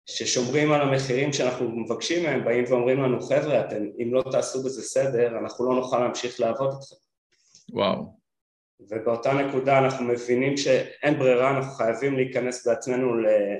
[0.05, 4.81] ששומרים על המחירים שאנחנו מבקשים מהם באים ואומרים לנו חבר'ה אתם אם לא תעשו בזה
[4.81, 6.95] סדר אנחנו לא נוכל להמשיך לעבוד איתכם.
[7.73, 8.23] וואו.
[8.89, 13.13] ובאותה נקודה אנחנו מבינים שאין ברירה, אנחנו חייבים להיכנס בעצמנו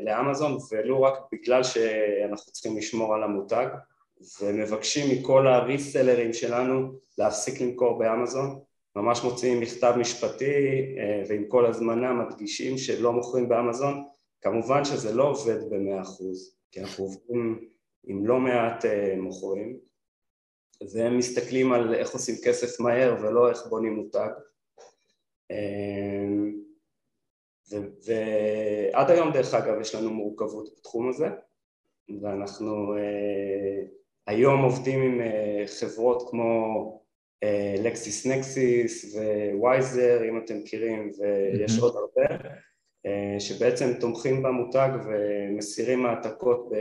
[0.06, 3.68] לאמזון ולו רק בגלל שאנחנו צריכים לשמור על המותג
[4.42, 8.60] ומבקשים מכל הריסלרים שלנו להפסיק למכור באמזון
[8.96, 14.04] ממש מוציאים מכתב משפטי אה, ועם כל הזמנה מדגישים שלא מוכרים באמזון.
[14.42, 17.70] כמובן שזה לא עובד במאה אחוז כי אנחנו עובדים
[18.04, 19.78] עם לא מעט אה, מוכרים.
[20.94, 24.30] והם מסתכלים על איך עושים כסף מהר ולא איך בונים מותג.
[25.52, 26.54] אמ,
[27.72, 31.28] ועד היום דרך אגב יש לנו מורכבות בתחום הזה
[32.22, 33.86] ואנחנו אה,
[34.28, 37.03] היום עובדים עם אה, חברות כמו
[37.84, 39.16] לקסיס נקסיס
[39.54, 42.46] ווייזר אם אתם מכירים ויש עוד הרבה
[43.06, 46.72] אה, שבעצם תומכים במותג ומסירים העתקות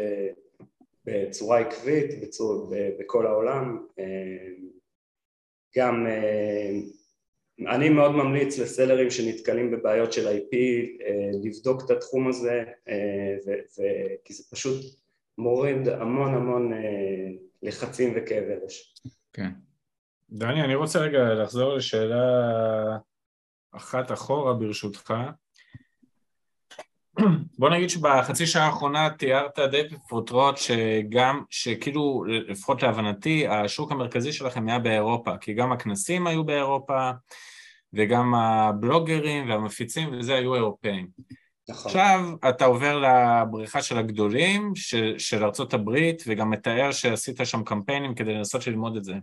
[1.04, 3.86] בצורה עקבית בצור, בכל העולם
[5.76, 6.06] גם
[7.68, 10.56] אני מאוד ממליץ לסלרים שנתקלים בבעיות של IP
[11.06, 14.84] אה, לבדוק את התחום הזה אה, ו- ו- כי זה פשוט
[15.38, 16.78] מוריד המון המון אה,
[17.62, 18.94] לחצים וכאבי ראש.
[19.32, 19.48] כן.
[20.34, 22.22] דני, אני רוצה רגע לחזור לשאלה
[23.72, 25.14] אחת אחורה ברשותך.
[27.58, 34.68] בוא נגיד שבחצי שעה האחרונה תיארת די בפרוטרוט שגם, שכאילו לפחות להבנתי השוק המרכזי שלכם
[34.68, 37.10] היה באירופה כי גם הכנסים היו באירופה
[37.92, 41.08] וגם הבלוגרים והמפיצים וזה היו אירופאים.
[41.68, 41.86] נכון.
[41.86, 48.14] עכשיו אתה עובר לבריכה של הגדולים של, של ארצות הברית וגם מתאר שעשית שם קמפיינים
[48.14, 49.14] כדי לנסות ללמוד את זה.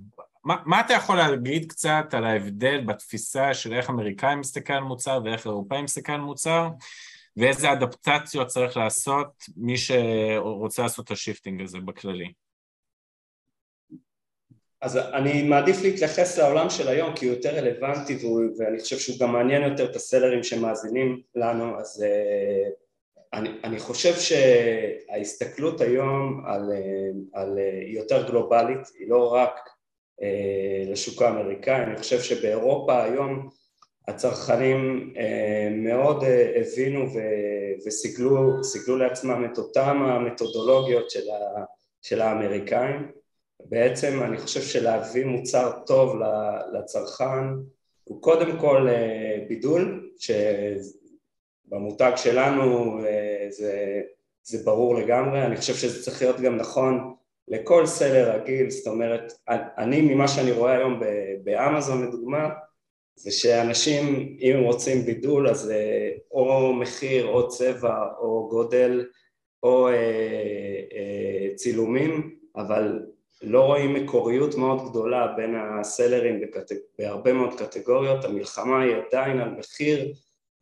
[0.44, 5.20] מה, מה אתה יכול להגיד קצת על ההבדל בתפיסה של איך אמריקאים מסתכל על מוצר
[5.26, 6.70] ואיך אירופאים מסתכל על מוצר
[7.38, 12.34] ואיזה אדפטציות צריך לעשות מי שרוצה לעשות את ה shifting הזה בכללי?
[14.82, 18.18] אז אני מעדיף להתייחס לעולם של היום כי הוא יותר רלוונטי
[18.58, 22.72] ואני חושב שהוא גם מעניין יותר את הסלרים שמאזינים לנו אז uh,
[23.34, 29.70] אני, אני חושב שההסתכלות היום על, uh, על, uh, היא יותר גלובלית, היא לא רק
[30.88, 33.50] לשוק האמריקאי, אני חושב שבאירופה היום
[34.08, 35.20] הצרכנים uh,
[35.72, 37.06] מאוד uh, הבינו
[37.86, 41.64] וסיגלו לעצמם את אותם המתודולוגיות של, ה,
[42.02, 43.12] של האמריקאים.
[43.66, 46.16] בעצם אני חושב שלהביא מוצר טוב
[46.74, 47.44] לצרכן
[48.10, 50.12] הוא קודם כל אה, בידול,
[51.68, 54.02] שבמותג שלנו אה, זה,
[54.44, 57.16] זה ברור לגמרי, אני חושב שזה צריך להיות גם נכון
[57.50, 59.34] לכל סלר רגיל, זאת אומרת,
[59.78, 61.02] אני ממה שאני רואה היום
[61.44, 62.50] באמזון לדוגמה,
[63.16, 69.06] זה שאנשים אם הם רוצים בידול אז אה, או מחיר או צבע או גודל
[69.64, 69.90] או
[71.56, 73.06] צילומים, אבל
[73.42, 76.76] לא רואים מקוריות מאוד גדולה בין הסלרים בקטג...
[77.00, 80.14] בהרבה מאוד קטגוריות, המלחמה היא עדיין על מחיר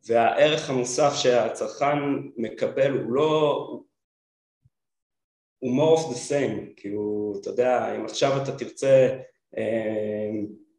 [0.06, 1.98] והערך המוסף שהצרכן
[2.36, 3.80] מקבל הוא לא...
[5.58, 9.08] הוא more of the same, כאילו, אתה יודע, אם עכשיו אתה תרצה
[9.58, 10.30] אה,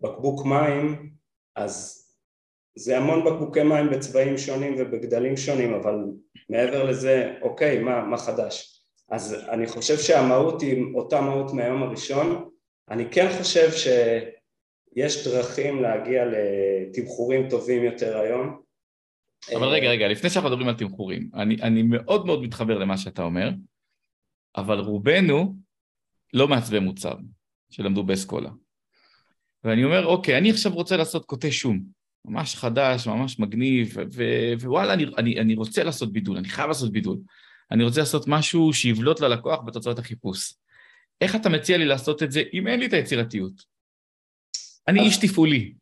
[0.01, 1.09] בקבוק מים,
[1.55, 2.05] אז
[2.75, 5.95] זה המון בקבוקי מים בצבעים שונים ובגדלים שונים, אבל
[6.49, 8.83] מעבר לזה, אוקיי, מה, מה חדש?
[9.11, 12.49] אז אני חושב שהמהות היא אותה מהות מהיום הראשון.
[12.89, 18.61] אני כן חושב שיש דרכים להגיע לתמחורים טובים יותר היום.
[19.55, 23.23] אבל רגע, רגע, לפני שאנחנו מדברים על תמחורים, אני, אני מאוד מאוד מתחבר למה שאתה
[23.23, 23.49] אומר,
[24.55, 25.55] אבל רובנו
[26.33, 27.15] לא מעצבי מוצר
[27.69, 28.49] שלמדו באסכולה.
[29.63, 31.83] ואני אומר, אוקיי, אני עכשיו רוצה לעשות קוטי שום,
[32.25, 33.95] ממש חדש, ממש מגניב,
[34.61, 37.17] ווואלה, אני, אני, אני רוצה לעשות בידול, אני חייב לעשות בידול.
[37.71, 40.53] אני רוצה לעשות משהו שיבלוט ללקוח בתוצאות החיפוש.
[41.21, 43.53] איך אתה מציע לי לעשות את זה אם אין לי את היצירתיות?
[44.87, 45.73] אני איש תפעולי.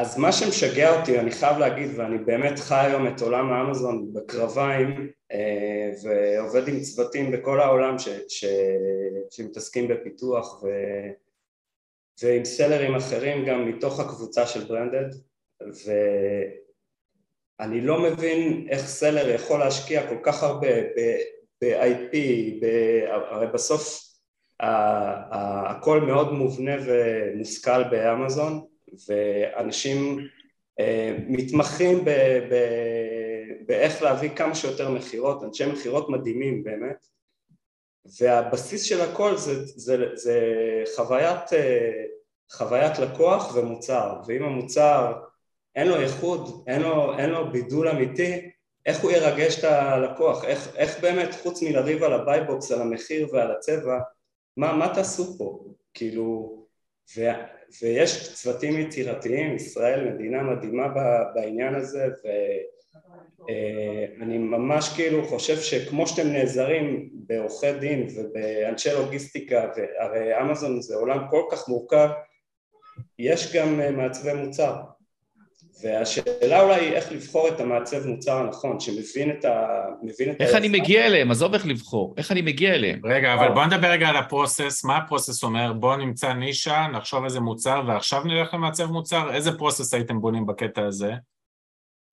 [0.00, 5.10] אז מה שמשגע אותי, אני חייב להגיד, ואני באמת חי היום את עולם האמזון בקרביים,
[5.32, 8.44] אה, ועובד עם צוותים בכל העולם ש, ש,
[9.30, 10.68] שמתעסקים בפיתוח ו,
[12.22, 15.08] ועם סלרים אחרים גם מתוך הקבוצה של ברנדד,
[17.60, 20.68] ואני לא מבין איך סלר יכול להשקיע כל כך הרבה
[21.62, 22.16] ב-IP,
[23.30, 24.04] הרי בסוף
[24.60, 28.68] הכל מאוד מובנה ומושכל באמזון
[29.08, 30.18] ואנשים
[30.80, 32.04] אה, מתמחים
[33.66, 37.06] באיך להביא כמה שיותר מכירות, אנשי מכירות מדהימים באמת.
[38.20, 40.40] והבסיס של הכל זה, זה, זה
[40.96, 42.04] חוויית, אה,
[42.52, 44.20] חוויית לקוח ומוצר.
[44.26, 45.12] ואם המוצר
[45.76, 46.82] אין לו ייחוד, אין
[47.18, 48.50] אין לו בידול אמיתי,
[48.86, 52.80] איך הוא ירגש את הלקוח, איך, איך באמת חוץ מלריב על ה buy box, על
[52.80, 53.98] המחיר ועל הצבע,
[54.56, 55.64] מה, מה תעשו פה?
[55.94, 56.58] כאילו,
[57.82, 60.88] ויש צוותים יצירתיים, ישראל מדינה מדהימה
[61.34, 62.06] בעניין הזה
[64.18, 70.94] ואני אה, ממש כאילו חושב שכמו שאתם נעזרים בעורכי דין ובאנשי לוגיסטיקה, והרי אמזון זה
[70.94, 72.08] עולם כל כך מורכב,
[73.18, 74.74] יש גם אה, מעצבי מוצר
[75.82, 79.66] והשאלה אולי היא איך לבחור את המעצב מוצר הנכון, שמבין את ה...
[80.02, 81.30] מבין את איך אני מגיע אליהם?
[81.30, 83.00] עזוב איך לבחור, איך אני מגיע אליהם?
[83.04, 85.72] רגע, אבל בוא נדבר רגע על הפרוסס, מה הפרוסס אומר?
[85.72, 89.34] בוא נמצא נישה, נחשוב איזה מוצר, ועכשיו נלך למעצב מוצר?
[89.34, 91.12] איזה פרוסס הייתם בונים בקטע הזה?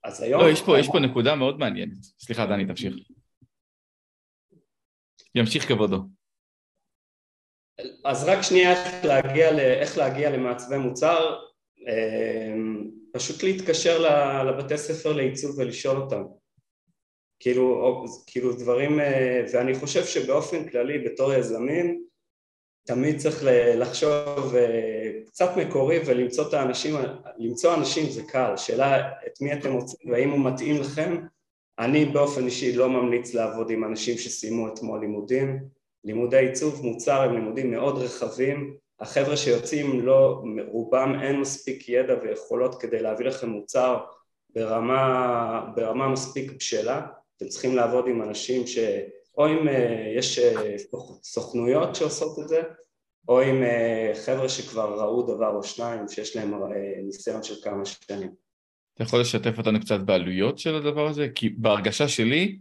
[0.04, 0.42] אז היום...
[0.42, 2.06] לא, יש פה, יש פה נקודה מאוד מעניינת.
[2.20, 2.96] סליחה, דני, תמשיך.
[5.36, 6.02] ימשיך כבודו.
[8.06, 11.36] אז רק שנייה איך להגיע, איך להגיע למעצבי מוצר.
[11.88, 14.00] אמ, פשוט להתקשר
[14.44, 16.24] לבתי ספר לעיצוב ולשאול אותם.
[17.40, 22.06] כאילו, כאילו דברים, אה, ואני חושב שבאופן כללי בתור יזמים
[22.88, 23.44] תמיד צריך
[23.76, 26.96] לחשוב אה, קצת מקורי ולמצוא את האנשים,
[27.38, 31.18] למצוא אנשים זה קל, שאלה את מי אתם רוצים והאם הוא מתאים לכם
[31.80, 35.60] אני באופן אישי לא ממליץ לעבוד עם אנשים שסיימו אתמול לימודים.
[36.04, 42.82] לימודי עיצוב מוצר הם לימודים מאוד רחבים החבר'ה שיוצאים לא, רובם אין מספיק ידע ויכולות
[42.82, 43.98] כדי להביא לכם מוצר
[44.50, 48.78] ברמה, ברמה מספיק בשלה, אתם צריכים לעבוד עם אנשים ש...
[49.38, 50.76] או אם אה, יש אה,
[51.24, 52.62] סוכנויות שעושות את זה,
[53.28, 56.54] או עם אה, חבר'ה שכבר ראו דבר או שניים, שיש להם
[57.06, 58.32] ניסיון של כמה שנים.
[58.94, 61.28] אתה יכול לשתף אותנו קצת בעלויות של הדבר הזה?
[61.36, 62.60] כי בהרגשה שלי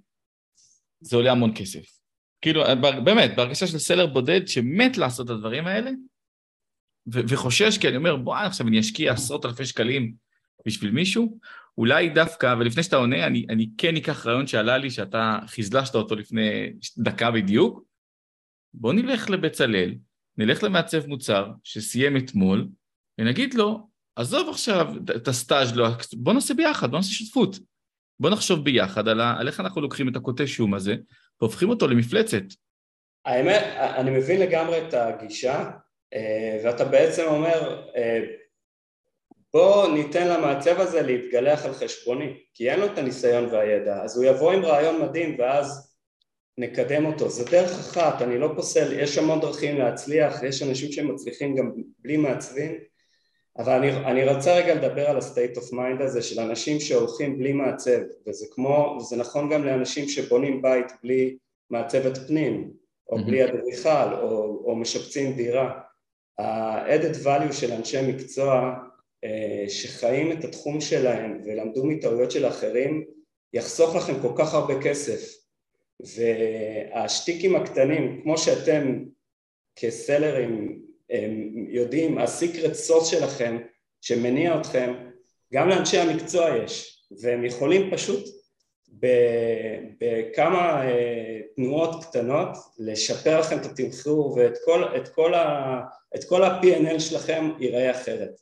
[1.00, 1.98] זה עולה המון כסף.
[2.40, 2.62] כאילו,
[3.04, 5.90] באמת, בהרגשה של סלר בודד שמת לעשות את הדברים האלה,
[7.12, 10.14] ו- וחושש, כי אני אומר, בוא, עכשיו אני אשקיע עשרות אלפי שקלים
[10.66, 11.38] בשביל מישהו,
[11.78, 16.14] אולי דווקא, ולפני שאתה עונה, אני, אני כן אקח רעיון שעלה לי, שאתה חזלשת אותו
[16.14, 17.84] לפני דקה בדיוק,
[18.74, 19.94] בוא נלך לבצלאל,
[20.36, 22.68] נלך למעצב מוצר שסיים אתמול,
[23.18, 27.58] ונגיד לו, עזוב עכשיו את הסטאז' לא, בוא נעשה ביחד, בוא נעשה שותפות.
[28.20, 30.96] בוא נחשוב ביחד על, ה, על איך אנחנו לוקחים את הקוטי שום הזה,
[31.40, 32.42] והופכים אותו למפלצת.
[33.24, 35.70] האמת, אני מבין לגמרי את הגישה,
[36.64, 38.20] ואתה בעצם אומר אה,
[39.52, 44.24] בוא ניתן למעצב הזה להתגלח על חשבוני כי אין לו את הניסיון והידע אז הוא
[44.24, 45.94] יבוא עם רעיון מדהים ואז
[46.58, 47.28] נקדם אותו.
[47.28, 52.16] זה דרך אחת, אני לא פוסל, יש המון דרכים להצליח, יש אנשים שמצליחים גם בלי
[52.16, 52.78] מעצבים
[53.58, 57.52] אבל אני, אני רוצה רגע לדבר על ה-state of mind הזה של אנשים שהולכים בלי
[57.52, 61.36] מעצב וזה כמו, וזה נכון גם לאנשים שבונים בית בלי
[61.70, 62.70] מעצבת פנים
[63.08, 65.80] או בלי אדריכל או, או משפצים דירה
[66.38, 68.74] ה-added value של אנשי מקצוע
[69.24, 73.04] אה, שחיים את התחום שלהם ולמדו מטעויות של אחרים
[73.52, 75.44] יחסוך לכם כל כך הרבה כסף.
[76.00, 79.04] והשטיקים הקטנים כמו שאתם
[79.76, 80.80] כסלרים
[81.68, 83.58] יודעים, הסיקרט סוס שלכם
[84.00, 84.94] שמניע אתכם,
[85.52, 88.24] גם לאנשי המקצוע יש, והם יכולים פשוט
[90.00, 95.80] בכמה אה, תנועות קטנות לשפר לכם את התמחור ואת כל, כל, ה,
[96.14, 98.40] את כל ה-P&L שלכם ייראה אחרת.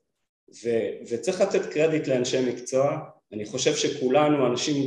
[0.65, 0.69] ו,
[1.11, 2.99] וצריך לתת קרדיט לאנשי מקצוע,
[3.33, 4.87] אני חושב שכולנו, אנשים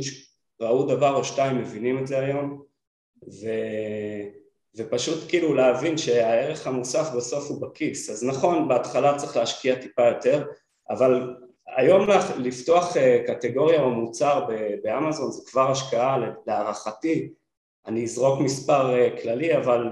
[0.60, 2.62] ראו דבר או שתיים, מבינים את זה היום,
[3.42, 3.48] ו,
[4.76, 8.10] ופשוט כאילו להבין שהערך המוסף בסוף הוא בכיס.
[8.10, 10.44] אז נכון, בהתחלה צריך להשקיע טיפה יותר,
[10.90, 11.34] אבל
[11.76, 12.06] היום
[12.38, 14.46] לפתוח אה, קטגוריה או מוצר
[14.82, 17.32] באמזון זה כבר השקעה להערכתי,
[17.86, 19.88] אני אזרוק מספר אה, כללי אבל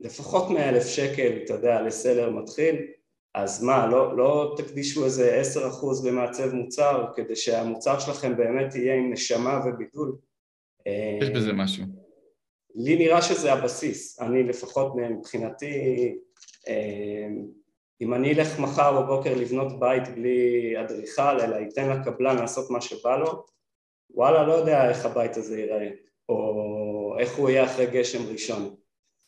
[0.00, 2.76] לפחות מאה אלף שקל, אתה יודע, לסלר מתחיל,
[3.34, 8.94] אז מה, לא, לא תקדישו איזה עשר אחוז למעצב מוצר כדי שהמוצר שלכם באמת יהיה
[8.94, 10.16] עם נשמה ובידול?
[11.22, 11.84] יש בזה משהו.
[12.74, 15.74] לי נראה שזה הבסיס, אני לפחות מבחינתי
[16.68, 17.28] אה,
[18.00, 23.16] אם אני אלך מחר בבוקר לבנות בית בלי אדריכל, אלא ייתן לקבלן לעשות מה שבא
[23.16, 23.44] לו,
[24.10, 25.88] וואלה, לא יודע איך הבית הזה ייראה,
[26.28, 28.74] או איך הוא יהיה אחרי גשם ראשון.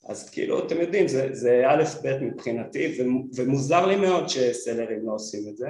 [0.09, 2.99] אז כאילו, אתם יודעים, זה, זה א' ב' מבחינתי,
[3.37, 5.69] ומוזר לי מאוד שסלרים לא עושים את זה.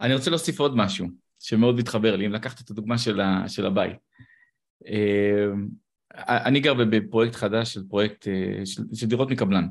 [0.00, 1.06] אני רוצה להוסיף עוד משהו,
[1.38, 3.96] שמאוד מתחבר לי, אם לקחת את הדוגמה של, ה, של הבית.
[4.86, 5.46] אה,
[6.18, 9.66] אני גר בפרויקט חדש של פרויקט, אה, של, של דירות מקבלן.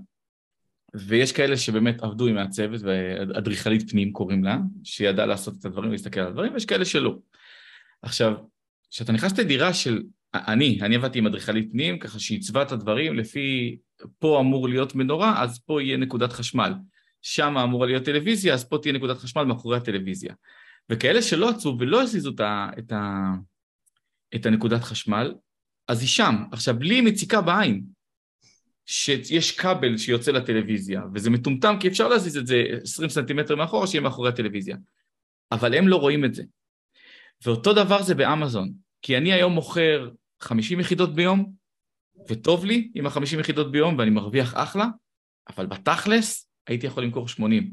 [0.95, 6.19] ויש כאלה שבאמת עבדו עם הצוות, ואדריכלית פנים קוראים לה, שידעה לעשות את הדברים ולהסתכל
[6.19, 7.17] על הדברים, ויש כאלה שלא.
[8.01, 8.33] עכשיו,
[8.91, 10.03] כשאתה נכנס לדירה של,
[10.47, 13.77] אני, אני עבדתי עם אדריכלית פנים, ככה שעיצבה את הדברים לפי,
[14.19, 16.73] פה אמור להיות מנורה, אז פה יהיה נקודת חשמל.
[17.21, 20.33] שם אמורה להיות טלוויזיה, אז פה תהיה נקודת חשמל מאחורי הטלוויזיה.
[20.89, 23.31] וכאלה שלא עצרו ולא הזיזו את, ה, את, ה,
[24.35, 25.33] את הנקודת חשמל,
[25.87, 26.35] אז היא שם.
[26.51, 27.83] עכשיו, לי מציקה בעין,
[28.85, 34.01] שיש כבל שיוצא לטלוויזיה, וזה מטומטם כי אפשר להזיז את זה 20 סנטימטר מאחורה, שיהיה
[34.01, 34.77] מאחורי הטלוויזיה.
[35.51, 36.43] אבל הם לא רואים את זה.
[37.45, 38.71] ואותו דבר זה באמזון,
[39.01, 40.09] כי אני היום מוכר
[40.39, 41.51] 50 יחידות ביום,
[42.29, 44.87] וטוב לי עם ה-50 יחידות ביום ואני מרוויח אחלה,
[45.49, 47.71] אבל בתכלס הייתי יכול למכור 80.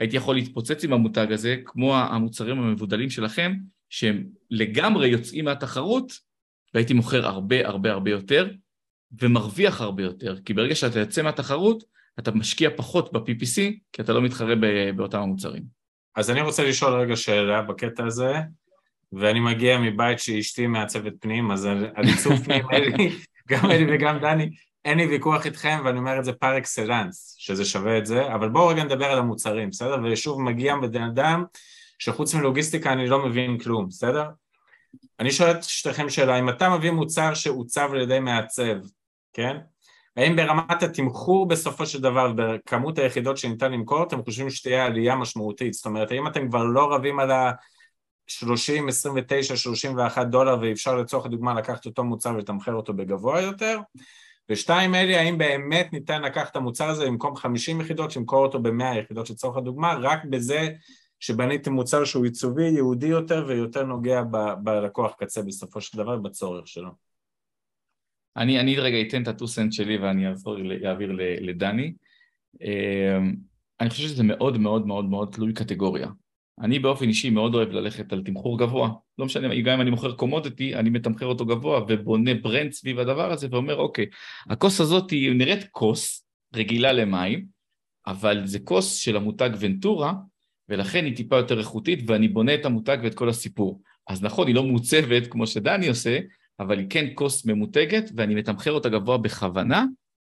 [0.00, 3.52] הייתי יכול להתפוצץ עם המותג הזה, כמו המוצרים המבודלים שלכם,
[3.90, 6.12] שהם לגמרי יוצאים מהתחרות,
[6.74, 8.50] והייתי מוכר הרבה הרבה הרבה יותר,
[9.20, 11.84] ומרוויח הרבה יותר, כי ברגע שאתה יוצא מהתחרות,
[12.18, 13.56] אתה משקיע פחות ב-PPC,
[13.92, 14.54] כי אתה לא מתחרה
[14.96, 15.62] באותם המוצרים.
[16.16, 18.32] אז אני רוצה לשאול רגע שאלה בקטע הזה,
[19.12, 22.62] ואני מגיע מבית שאשתי מעצבת פנים, אז על עיצוב פנים,
[23.48, 24.50] גם אלי וגם דני,
[24.84, 28.48] אין לי ויכוח איתכם, ואני אומר את זה פר אקסלנס, שזה שווה את זה, אבל
[28.48, 29.96] בואו רגע נדבר על המוצרים, בסדר?
[30.04, 31.44] ושוב מגיע בן אדם
[31.98, 34.24] שחוץ מלוגיסטיקה אני לא מבין כלום, בסדר?
[35.20, 38.76] אני שואל את שתיכם שאלה, אם אתה מביא מוצר שעוצב על ידי מעצב,
[39.32, 39.56] כן?
[40.16, 45.72] האם ברמת התמחור בסופו של דבר, בכמות היחידות שניתן למכור, אתם חושבים שתהיה עלייה משמעותית?
[45.72, 47.30] זאת אומרת, האם אתם כבר לא רבים על
[48.42, 53.78] ה-30, 29, 31 דולר ואפשר לצורך הדוגמה לקחת אותו מוצר ולתמחר אותו בגבוה יותר?
[54.48, 58.98] ושתיים אלי, האם באמת ניתן לקחת את המוצר הזה במקום 50 יחידות, למכור אותו ב-100
[58.98, 60.68] יחידות לצורך הדוגמה, רק בזה
[61.20, 66.68] שבניתם מוצר שהוא עיצובי, יהודי יותר ויותר נוגע ב- בלקוח קצה בסופו של דבר, בצורך
[66.68, 66.90] שלו.
[68.36, 70.26] אני, אני רגע אתן את ה two-cent שלי ואני
[70.88, 71.94] אעביר לדני.
[72.60, 73.34] אמ,
[73.80, 76.08] אני חושב שזה מאוד מאוד מאוד מאוד תלוי קטגוריה.
[76.62, 78.90] אני באופן אישי מאוד אוהב ללכת על תמחור גבוה.
[79.18, 83.32] לא משנה, גם אם אני מוכר commodity, אני מתמחר אותו גבוה ובונה brand סביב הדבר
[83.32, 84.06] הזה ואומר, אוקיי,
[84.46, 87.46] הכוס הזאת היא נראית כוס רגילה למים,
[88.06, 90.12] אבל זה כוס של המותג ונטורה,
[90.68, 93.80] ולכן היא טיפה יותר איכותית ואני בונה את המותג ואת כל הסיפור.
[94.08, 96.18] אז נכון, היא לא מעוצבת כמו שדני עושה,
[96.60, 99.84] אבל היא כן כוס ממותגת, ואני מתמחר אותה גבוה בכוונה,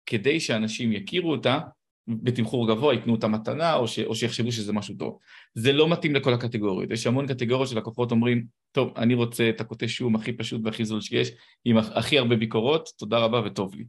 [0.05, 1.59] כדי שאנשים יכירו אותה
[2.07, 5.19] בתמחור גבוה, ייתנו אותה מתנה, או, ש, או שיחשבו שזה משהו טוב.
[5.55, 6.91] זה לא מתאים לכל הקטגוריות.
[6.91, 11.01] יש המון קטגוריות שלקוחות אומרים, טוב, אני רוצה את הקוטי שום הכי פשוט והכי זול
[11.01, 11.31] שיש,
[11.65, 13.85] עם הכי הרבה ביקורות, תודה רבה וטוב לי.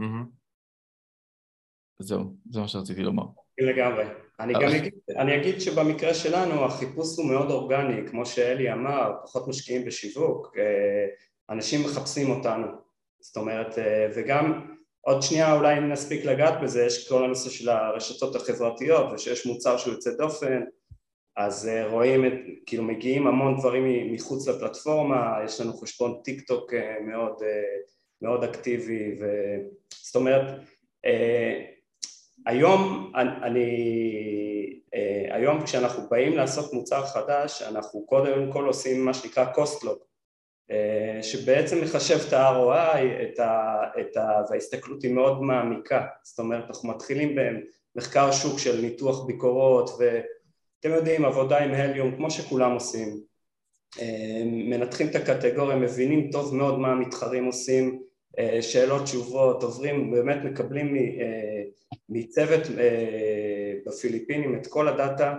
[0.00, 0.26] Mm-hmm.
[1.98, 3.24] זהו, זה מה שרציתי לומר.
[3.58, 4.04] לגמרי.
[4.40, 9.48] אני גם אגיד, אני אגיד שבמקרה שלנו החיפוש הוא מאוד אורגני, כמו שאלי אמר, פחות
[9.48, 10.56] משקיעים בשיווק.
[10.58, 11.06] אה,
[11.50, 12.66] אנשים מחפשים אותנו,
[13.20, 14.74] זאת אומרת, אה, וגם
[15.04, 19.76] עוד שנייה אולי אם נספיק לגעת בזה, יש כל הנושא של הרשתות החברתיות ושיש מוצר
[19.76, 20.62] שהוא יוצא דופן
[21.36, 22.32] אז אה, רואים, את,
[22.66, 27.42] כאילו מגיעים המון דברים מחוץ לפלטפורמה, יש לנו חשבון טיק טוק אה, מאוד,
[28.22, 29.24] מאוד אקטיבי, ו...
[29.90, 30.60] זאת אומרת,
[32.46, 34.80] היום אני,
[35.30, 39.88] היום כשאנחנו באים לעשות מוצר חדש, אנחנו קודם כל עושים מה שנקרא cost log.
[39.88, 40.13] אה,
[41.22, 46.88] שבעצם מחשב את ה-ROI, את ה, את ה, וההסתכלות היא מאוד מעמיקה, זאת אומרת אנחנו
[46.88, 47.36] מתחילים
[47.96, 53.20] מחקר שוק של ניתוח ביקורות ואתם יודעים עבודה עם הליום כמו שכולם עושים.
[54.46, 58.02] מנתחים את הקטגוריה, מבינים טוב מאוד מה המתחרים עושים,
[58.60, 60.94] שאלות תשובות, עוברים, באמת מקבלים
[62.08, 62.62] מצוות
[63.86, 65.34] בפיליפינים את כל הדאטה,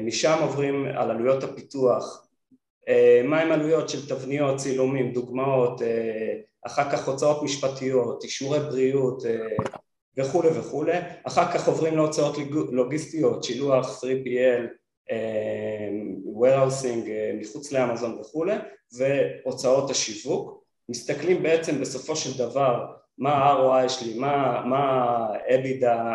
[0.00, 2.27] משם עוברים על עלויות הפיתוח,
[3.24, 5.82] מהם עלויות של תבניות, צילומים, דוגמאות,
[6.66, 9.22] אחר כך הוצאות משפטיות, אישורי בריאות
[10.16, 12.36] וכולי וכולי, אחר כך עוברים להוצאות
[12.72, 14.62] לוגיסטיות, שילוח 3PL,
[16.40, 17.08] warehousing
[17.40, 18.54] מחוץ לאמזון וכולי,
[18.92, 22.86] והוצאות השיווק, מסתכלים בעצם בסופו של דבר
[23.18, 26.08] מה ה-ROI שלי, מה ה-EBITDA,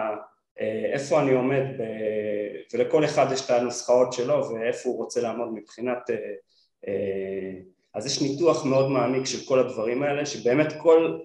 [0.93, 1.84] איפה אני עומד, ב...
[2.74, 6.09] ולכל אחד יש את הנוסחאות שלו ואיפה הוא רוצה לעמוד מבחינת
[7.94, 11.20] אז יש ניתוח מאוד מעמיק של כל הדברים האלה, שבאמת כל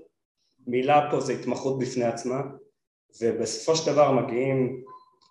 [0.67, 2.43] מילה פה זה התמחות בפני עצמה,
[3.21, 4.85] ובסופו של דבר מגיעים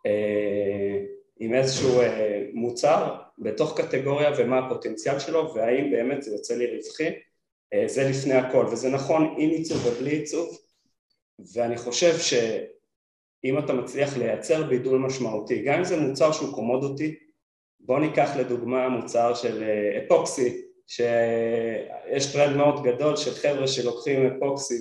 [0.06, 1.04] אה,
[1.40, 7.10] עם איזשהו אה, מוצר בתוך קטגוריה ומה הפוטנציאל שלו, והאם באמת זה יוצא לי רווחי,
[7.74, 10.58] אה, זה לפני הכל, וזה נכון עם עיצוב ובלי עיצוב,
[11.54, 17.16] ואני חושב שאם אתה מצליח לייצר בידול משמעותי, גם אם זה מוצר שהוא קומודותי,
[17.88, 19.64] בוא ניקח לדוגמה מוצר של
[20.06, 24.74] אפוקסי, שיש טרנד מאוד גדול של חבר'ה שלוקחים אפוקסי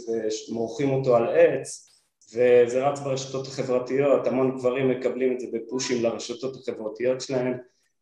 [0.49, 1.91] ומורחים אותו על עץ
[2.35, 7.53] וזה רץ ברשתות החברתיות, המון גברים מקבלים את זה בפושים לרשתות החברתיות שלהם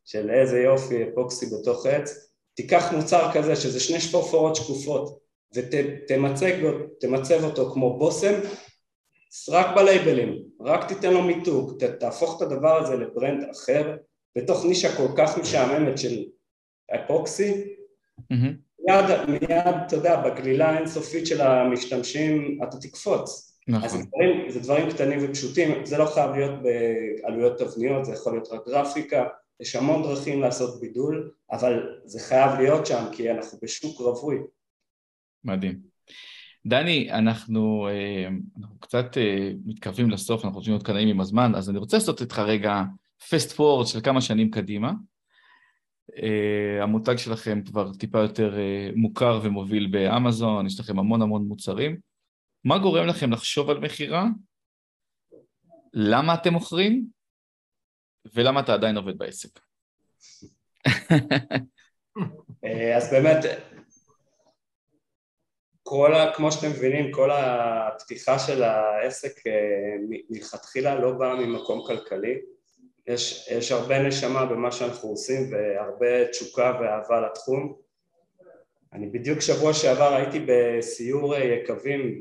[0.05, 2.31] של איזה יופי אפוקסי בתוך עץ.
[2.55, 5.19] תיקח מוצר כזה שזה שני שפורפורות שקופות
[5.55, 8.35] ותמצב אותו כמו בושם
[9.49, 13.97] רק בלייבלים, רק תיתן לו מיתוג, תהפוך את הדבר הזה לברנד אחר
[14.39, 16.25] בתוך נישה כל כך משעממת של
[16.95, 17.75] אפוקסי
[18.31, 23.59] מיד, מיד, אתה יודע, בגלילה האינסופית של המשתמשים אתה תקפוץ.
[23.69, 23.85] נכון.
[23.85, 28.33] אז זה דברים, זה דברים קטנים ופשוטים, זה לא חייב להיות בעלויות תבניות, זה יכול
[28.33, 29.25] להיות רק גרפיקה,
[29.61, 34.37] יש המון דרכים לעשות בידול, אבל זה חייב להיות שם כי אנחנו בשוק רווי.
[35.45, 35.79] מדהים.
[36.67, 37.89] דני, אנחנו,
[38.59, 39.07] אנחנו קצת
[39.65, 42.83] מתקרבים לסוף, אנחנו רוצים להיות קנאים עם הזמן, אז אני רוצה לעשות איתך רגע
[43.31, 44.93] פסט פורד של כמה שנים קדימה.
[46.11, 51.97] Uh, המותג שלכם כבר טיפה יותר uh, מוכר ומוביל באמזון, יש לכם המון המון מוצרים.
[52.65, 54.27] מה גורם לכם לחשוב על מכירה?
[55.93, 57.07] למה אתם מוכרים?
[58.35, 59.61] ולמה אתה עדיין עובד בעסק?
[62.65, 63.39] אה, אז באמת,
[65.83, 69.33] כל ה, כמו שאתם מבינים, כל הפתיחה של העסק
[70.31, 72.41] מלכתחילה לא באה ממקום כלכלי.
[73.07, 77.77] יש, יש הרבה נשמה במה שאנחנו עושים והרבה תשוקה ואהבה לתחום.
[78.93, 82.21] אני בדיוק שבוע שעבר הייתי בסיור יקבים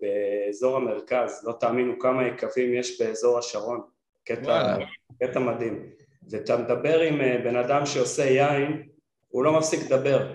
[0.00, 3.80] באזור המרכז, לא תאמינו כמה יקבים יש באזור השרון,
[4.24, 4.76] קטע,
[5.22, 5.90] קטע מדהים.
[6.30, 8.82] ואתה מדבר עם אה, בן אדם שעושה יין,
[9.28, 10.34] הוא לא מפסיק לדבר,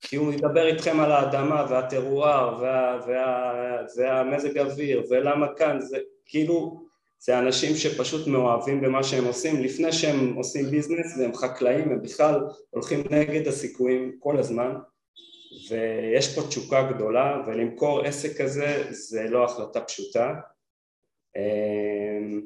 [0.00, 3.52] כי הוא ידבר איתכם על האדמה והטרואר וה, וה,
[3.96, 6.87] והמזג אוויר ולמה כאן, זה כאילו
[7.20, 12.40] זה אנשים שפשוט מאוהבים במה שהם עושים לפני שהם עושים ביזנס והם חקלאים, הם בכלל
[12.70, 14.74] הולכים נגד הסיכויים כל הזמן.
[15.70, 20.34] ויש פה תשוקה גדולה ולמכור עסק כזה זה לא החלטה פשוטה.
[21.36, 22.40] אמ,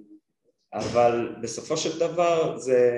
[0.75, 2.91] אבל בסופו של דבר זה,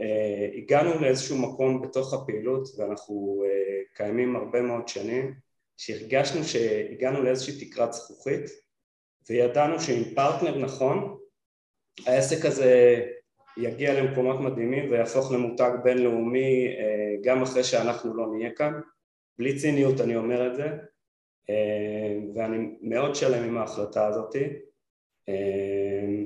[0.00, 5.34] אה, הגענו לאיזשהו מקום בתוך הפעילות ואנחנו אה, קיימים הרבה מאוד שנים
[5.76, 8.63] שהרגשנו שהגענו לאיזושהי תקרת זכוכית
[9.30, 11.16] וידענו שעם פרטנר נכון
[12.06, 13.00] העסק הזה
[13.56, 18.72] יגיע למקומות מדהימים ויהפוך למותג בינלאומי אה, גם אחרי שאנחנו לא נהיה כאן.
[19.38, 20.68] בלי ציניות אני אומר את זה
[21.50, 24.36] אה, ואני מאוד שלם עם ההחלטה הזאת
[25.28, 26.22] אה,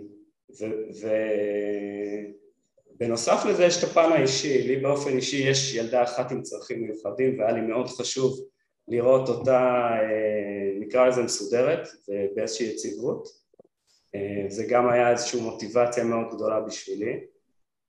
[2.96, 7.38] ובנוסף לזה יש את הפן האישי, לי באופן אישי יש ילדה אחת עם צרכים מיוחדים
[7.38, 8.40] והיה לי מאוד חשוב
[8.88, 9.88] לראות אותה
[10.88, 13.28] נקרא לזה מסודרת ובאיזושהי יציבות.
[14.14, 17.20] אה, זה גם היה איזושהי מוטיבציה מאוד גדולה בשבילי.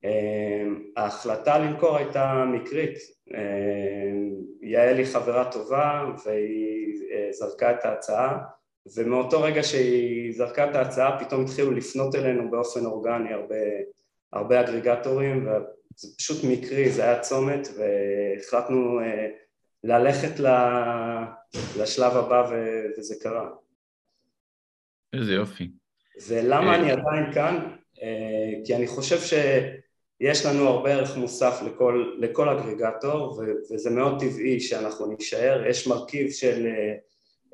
[0.06, 0.64] אה,
[0.98, 2.98] ההחלטה למכור הייתה מקרית.
[3.36, 4.12] אה,
[4.62, 7.00] יעל היא חברה טובה והיא
[7.32, 8.38] זרקה את ההצעה
[8.96, 13.56] ומאותו רגע שהיא זרקה את ההצעה פתאום התחילו לפנות אלינו באופן אורגני הרבה,
[14.34, 19.00] הרבה אגריגטורים וזה פשוט מקרי, זה היה צומת והחלטנו
[19.84, 20.40] ללכת
[21.78, 22.52] לשלב הבא
[22.98, 23.50] וזה קרה.
[25.14, 25.72] איזה יופי.
[26.28, 27.76] ולמה אני עדיין כאן?
[28.02, 34.60] אה, כי אני חושב שיש לנו הרבה ערך מוסף לכל, לכל aggregator וזה מאוד טבעי
[34.60, 36.68] שאנחנו נישאר, יש מרכיב של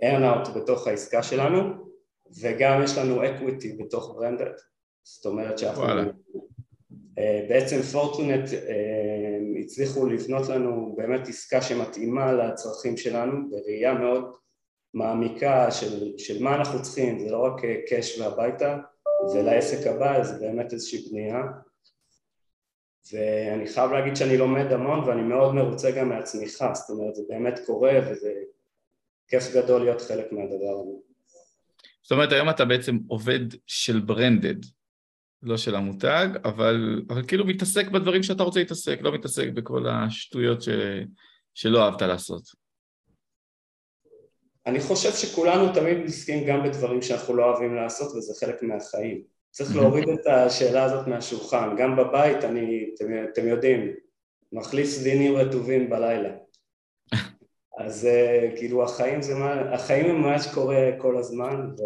[0.03, 1.85] earnout בתוך העסקה שלנו
[2.41, 4.51] וגם יש לנו equity בתוך Branded,
[5.03, 5.83] זאת אומרת שאנחנו...
[5.83, 6.03] וואלה.
[7.19, 14.31] אה, בעצם פורטונט אה, הצליחו לבנות לנו באמת עסקה שמתאימה לצרכים שלנו בראייה מאוד
[14.93, 18.77] מעמיקה של, של מה אנחנו צריכים, זה לא רק קאש והביתה
[19.33, 21.41] ולעסק הבא, זה באמת איזושהי בנייה
[23.13, 27.59] ואני חייב להגיד שאני לומד המון ואני מאוד מרוצה גם מהצמיחה, זאת אומרת זה באמת
[27.65, 28.33] קורה וזה
[29.27, 30.91] כיף גדול להיות חלק מהדבר הזה.
[32.03, 34.55] זאת אומרת, היום אתה בעצם עובד של ברנדד,
[35.45, 40.61] לא של המותג, אבל, אבל כאילו מתעסק בדברים שאתה רוצה להתעסק, לא מתעסק בכל השטויות
[40.61, 40.69] ש,
[41.53, 42.43] שלא אהבת לעשות.
[44.65, 49.21] אני חושב שכולנו תמיד מתעסקים גם בדברים שאנחנו לא אוהבים לעשות וזה חלק מהחיים.
[49.51, 51.75] צריך להוריד את השאלה הזאת מהשולחן.
[51.77, 53.93] גם בבית, אני, אתם, אתם יודעים,
[54.51, 56.29] מחליף סדינים רטובים בלילה.
[57.85, 61.81] אז uh, כאילו החיים זה מה, החיים הם מה שקורה כל הזמן, ו...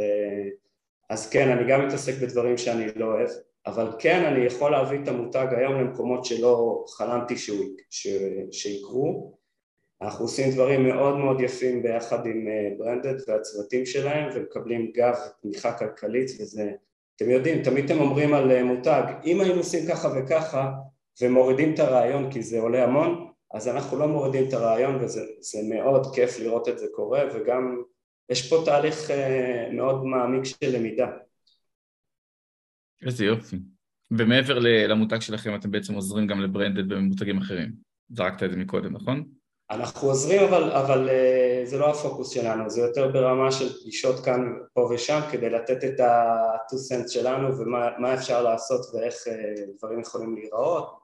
[1.10, 3.30] אז כן, אני גם מתעסק בדברים שאני לא אוהב,
[3.70, 8.08] אבל כן, אני יכול להביא את המותג היום למקומות שלא חלמתי שהוא, ש...
[8.52, 9.40] שיקרו.
[10.02, 12.48] אנחנו עושים דברים מאוד מאוד יפים ביחד עם
[12.78, 16.72] ברנדד uh, והצוותים שלהם ומקבלים גב ותמיכה כלכלית וזה,
[17.16, 20.72] אתם יודעים, תמיד אתם אומרים על uh, מותג, אם היינו עושים ככה וככה
[21.22, 25.24] ומורידים את הרעיון כי זה עולה המון, אז אנחנו לא מורידים את הרעיון וזה
[25.70, 27.82] מאוד כיף לראות את זה קורה וגם
[28.30, 29.14] יש פה תהליך uh,
[29.72, 31.08] מאוד מעמיק של למידה.
[33.06, 33.58] איזה יופי.
[34.12, 37.72] ומעבר למותג שלכם אתם בעצם עוזרים גם לברנדד במותגים אחרים.
[38.10, 39.24] זרקת את זה מקודם, נכון?
[39.72, 44.54] אנחנו עוזרים אבל, אבל uh, זה לא הפוקוס שלנו, זה יותר ברמה של פגישות כאן
[44.74, 50.36] פה ושם כדי לתת את ה-2 cents שלנו ומה אפשר לעשות ואיך uh, דברים יכולים
[50.36, 50.98] להיראות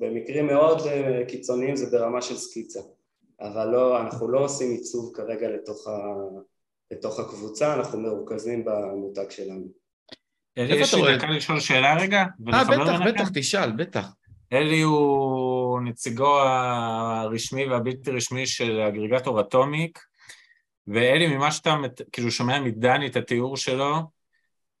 [0.00, 2.80] במקרים מאוד uh, קיצוניים זה ברמה של סקיצה
[3.40, 6.14] אבל לא, אנחנו לא עושים עיצוב כרגע לתוך, ה,
[6.90, 9.81] לתוך הקבוצה, אנחנו מרוכזים במותג שלנו.
[10.56, 12.24] יש לי דקה לשאול שאלה רגע?
[12.52, 14.08] אה, בטח, בטח, תשאל, בטח.
[14.52, 19.98] אלי הוא נציגו הרשמי והבלתי רשמי של aggregator Atomic,
[20.86, 21.76] ואלי, ממה שאתה
[22.12, 24.00] כאילו שומע מדני את התיאור שלו,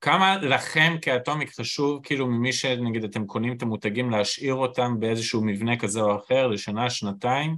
[0.00, 5.44] כמה לכם כ Atomic חשוב, כאילו ממי שנגיד אתם קונים את המותגים, להשאיר אותם באיזשהו
[5.44, 7.56] מבנה כזה או אחר לשנה, שנתיים,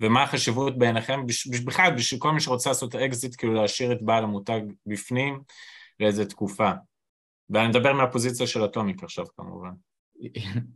[0.00, 1.20] ומה החשיבות בעיניכם,
[1.64, 5.40] בכלל בשביל כל מי שרוצה לעשות אקזיט, כאילו להשאיר את בעל המותג בפנים
[6.00, 6.70] לאיזה תקופה.
[7.50, 9.70] ואני מדבר מהפוזיציה של אטומיק עכשיו כמובן.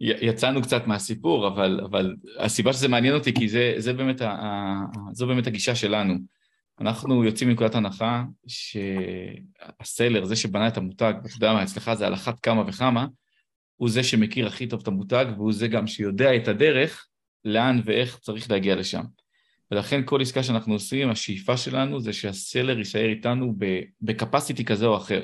[0.00, 4.80] יצאנו קצת מהסיפור, אבל, אבל הסיבה שזה מעניין אותי, כי זה, זה באמת ה,
[5.12, 6.14] זו באמת הגישה שלנו.
[6.80, 12.14] אנחנו יוצאים מנקודת הנחה שהסלר, זה שבנה את המותג, אתה יודע מה, אצלך זה על
[12.14, 13.06] אחת כמה וכמה,
[13.76, 17.06] הוא זה שמכיר הכי טוב את המותג, והוא זה גם שיודע את הדרך
[17.44, 19.02] לאן ואיך צריך להגיע לשם.
[19.70, 23.54] ולכן כל עסקה שאנחנו עושים, השאיפה שלנו זה שהסלר יישאר איתנו
[24.00, 25.22] בקפסיטי כזה או אחר.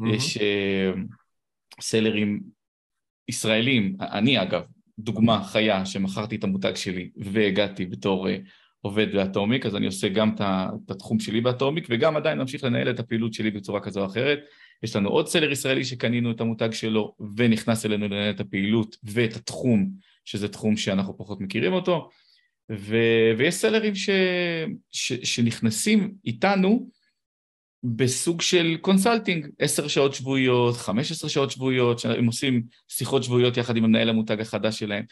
[0.00, 0.14] Mm-hmm.
[0.14, 0.40] יש uh,
[1.80, 2.40] סלרים
[3.28, 4.62] ישראלים, אני אגב,
[4.98, 8.30] דוגמה חיה שמכרתי את המותג שלי והגעתי בתור uh,
[8.84, 13.00] עובד באטומיק, אז אני עושה גם את התחום שלי באטומיק וגם עדיין ממשיך לנהל את
[13.00, 14.38] הפעילות שלי בצורה כזו או אחרת.
[14.82, 19.36] יש לנו עוד סלר ישראלי שקנינו את המותג שלו ונכנס אלינו לנהל את הפעילות ואת
[19.36, 19.90] התחום,
[20.24, 22.08] שזה תחום שאנחנו פחות מכירים אותו,
[22.72, 22.96] ו...
[23.38, 24.10] ויש סלרים ש...
[24.90, 25.12] ש...
[25.12, 26.90] שנכנסים איתנו
[27.84, 33.76] בסוג של consulting, עשר שעות שבועיות, חמש עשרה שעות שבועיות, שהם עושים שיחות שבועיות יחד
[33.76, 35.04] עם המנהל המותג החדש שלהם,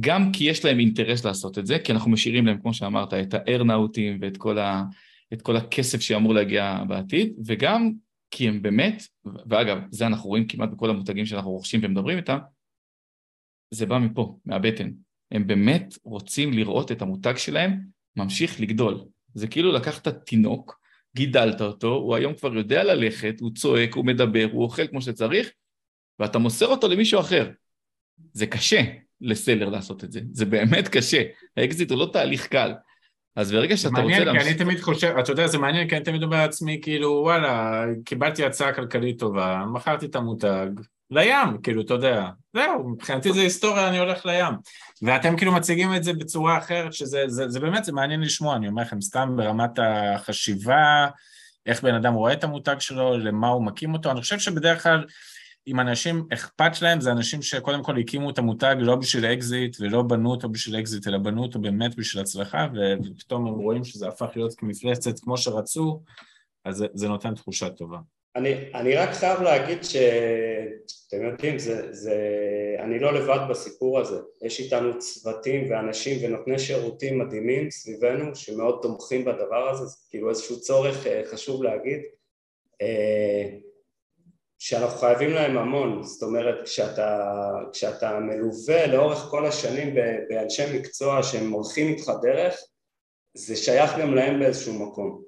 [0.00, 3.34] גם כי יש להם אינטרס לעשות את זה, כי אנחנו משאירים להם, כמו שאמרת, את
[3.34, 4.82] הארנאוטים ואת כל, ה...
[5.42, 7.92] כל הכסף שאמור להגיע בעתיד, וגם
[8.30, 9.02] כי הם באמת,
[9.46, 12.38] ואגב, זה אנחנו רואים כמעט בכל המותגים שאנחנו רוכשים ומדברים איתם,
[13.70, 14.90] זה בא מפה, מהבטן.
[15.32, 17.80] הם באמת רוצים לראות את המותג שלהם
[18.16, 19.04] ממשיך לגדול.
[19.34, 20.80] זה כאילו לקחת תינוק,
[21.16, 25.50] גידלת אותו, הוא היום כבר יודע ללכת, הוא צועק, הוא מדבר, הוא אוכל כמו שצריך,
[26.18, 27.50] ואתה מוסר אותו למישהו אחר.
[28.32, 28.82] זה קשה
[29.20, 31.22] ל seller לעשות את זה, זה באמת קשה.
[31.56, 32.72] האקזיט הוא לא תהליך קל.
[33.36, 34.32] אז ברגע שאתה מעניין, רוצה...
[34.32, 37.10] מעניין, כי אני תמיד חושב, אתה יודע, זה מעניין, כי אני תמיד אומר לעצמי, כאילו,
[37.10, 40.66] וואלה, קיבלתי הצעה כלכלית טובה, מכרתי את המותג,
[41.14, 44.54] לים, כאילו, אתה יודע, זהו, מבחינתי זה היסטוריה, אני הולך לים.
[45.02, 48.68] ואתם כאילו מציגים את זה בצורה אחרת, שזה זה, זה באמת, זה מעניין לשמוע, אני
[48.68, 51.08] אומר לכם, סתם ברמת החשיבה,
[51.66, 55.04] איך בן אדם רואה את המותג שלו, למה הוא מקים אותו, אני חושב שבדרך כלל,
[55.66, 60.02] אם אנשים אכפת להם, זה אנשים שקודם כל הקימו את המותג לא בשביל אקזיט, ולא
[60.02, 62.66] בנו אותו בשביל אקזיט, אלא בנו אותו באמת בשביל הצלחה,
[63.04, 66.02] ופתאום הם רואים שזה הפך להיות כמפלצת כמו שרצו,
[66.64, 67.98] אז זה, זה נותן תחושה טובה.
[68.36, 72.16] אני, אני רק חייב להגיד שאתם יודעים, זה, זה,
[72.78, 79.24] אני לא לבד בסיפור הזה, יש איתנו צוותים ואנשים ונותני שירותים מדהימים סביבנו שמאוד תומכים
[79.24, 82.00] בדבר הזה, זה כאילו איזשהו צורך אה, חשוב להגיד.
[84.58, 87.30] שאנחנו חייבים להם המון, זאת אומרת כשאתה,
[87.72, 89.94] כשאתה מלווה לאורך כל השנים
[90.28, 92.54] באנשי מקצוע שהם הולכים איתך דרך,
[93.34, 95.22] זה שייך גם להם באיזשהו מקום.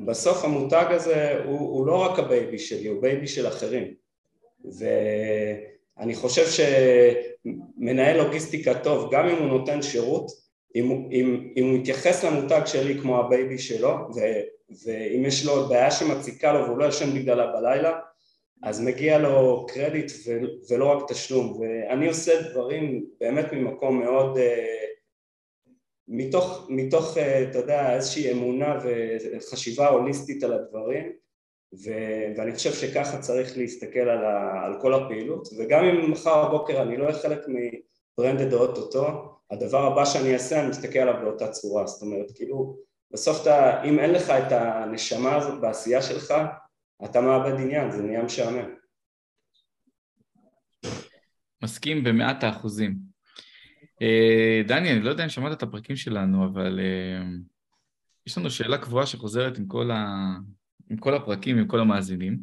[0.00, 3.94] ובסוף המותג הזה הוא, הוא לא רק ה baby שלי, הוא baby של אחרים.
[4.64, 10.30] ואני חושב שמנהל לוגיסטיקה טוב, גם אם הוא נותן שירות,
[10.76, 14.20] אם, אם, אם הוא מתייחס למותג שלי כמו ה baby שלו, ו,
[14.84, 17.98] ואם יש לו בעיה שמציקה לו והוא לא ישן בגללה בלילה,
[18.62, 20.12] אז מגיע לו קרדיט
[20.70, 24.89] ולא רק תשלום, ואני עושה דברים באמת ממקום מאוד, אה,
[26.12, 31.12] מתוך, מתוך, אה, אתה יודע, איזושהי אמונה וחשיבה הוליסטית על הדברים,
[31.84, 36.82] ו- ואני חושב שככה צריך להסתכל על, ה- על כל הפעילות, וגם אם מחר בבוקר
[36.82, 41.86] אני לא אהיה חלק מברנדד אוטוטו, הדבר הבא שאני אעשה, אני מסתכל עליו באותה צורה,
[41.86, 42.76] זאת אומרת, כאילו,
[43.10, 46.34] בסוף אתה, אם אין לך את הנשמה הזאת בעשייה שלך,
[47.04, 48.74] אתה מאבד עניין, זה נהיה משעמם.
[51.62, 53.09] מסכים במאת האחוזים.
[54.02, 57.28] אה, דני, אני לא יודע אם שמעת את הפרקים שלנו, אבל אה,
[58.26, 60.16] יש לנו שאלה קבועה שחוזרת עם כל, ה...
[60.90, 62.40] עם כל הפרקים, עם כל המאזינים.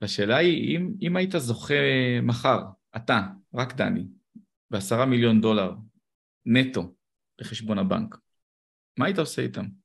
[0.00, 1.74] והשאלה היא, אם, אם היית זוכה
[2.22, 2.62] מחר,
[2.96, 4.06] אתה, רק דני,
[4.70, 5.74] בעשרה מיליון דולר
[6.46, 6.94] נטו
[7.38, 8.16] לחשבון הבנק,
[8.98, 9.81] מה היית עושה איתם?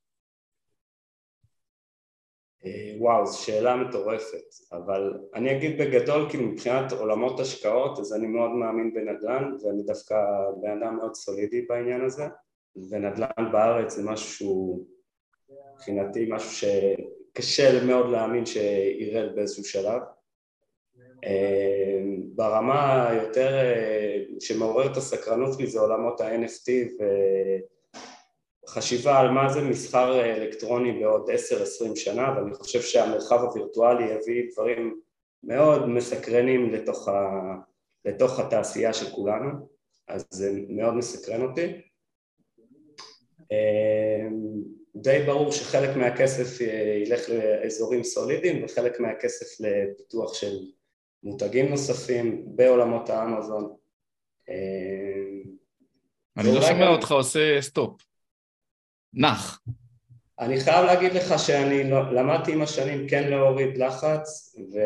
[2.67, 8.27] אה, וואו, זו שאלה מטורפת, אבל אני אגיד בגדול, כאילו מבחינת עולמות השקעות, אז אני
[8.27, 10.15] מאוד מאמין בנדל"ן, ואני דווקא
[10.61, 12.27] בן אדם מאוד סולידי בעניין הזה,
[12.89, 14.85] ונדל"ן בארץ זה משהו שהוא
[15.73, 20.01] מבחינתי משהו שקשה מאוד להאמין שירד באיזשהו שלב.
[21.23, 22.01] אה,
[22.35, 27.03] ברמה היותר אה, שמעוררת הסקרנות שלי זה עולמות ה-NFT ו...
[28.69, 34.99] חשיבה על מה זה מסחר אלקטרוני בעוד 10-20 שנה ואני חושב שהמרחב הווירטואלי יביא דברים
[35.43, 37.29] מאוד מסקרנים לתוך, ה...
[38.05, 39.49] לתוך התעשייה של כולנו
[40.07, 41.81] אז זה מאוד מסקרן אותי.
[43.51, 44.61] אמ,
[44.95, 46.61] די ברור שחלק מהכסף
[47.05, 50.57] ילך לאזורים סולידיים וחלק מהכסף לפיתוח של
[51.23, 53.75] מותגים נוספים בעולמות האמזון.
[54.49, 55.43] אמ,
[56.37, 58.06] אני לא שומע אותך עושה סטופ
[59.13, 59.61] נח.
[60.39, 64.79] אני חייב להגיד לך שאני לא, למדתי עם השנים כן להוריד לחץ ו...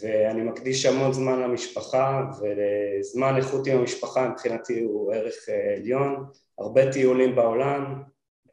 [0.00, 6.26] ואני מקדיש המון זמן למשפחה וזמן איכות עם המשפחה מבחינתי הוא ערך אה, עליון,
[6.58, 8.02] הרבה טיולים בעולם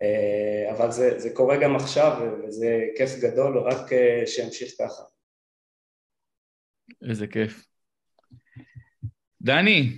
[0.01, 5.03] אה, אבל זה, זה קורה גם עכשיו וזה כיף גדול, רק אה, שימשיך ככה.
[7.09, 7.65] איזה כיף.
[9.45, 9.91] דני.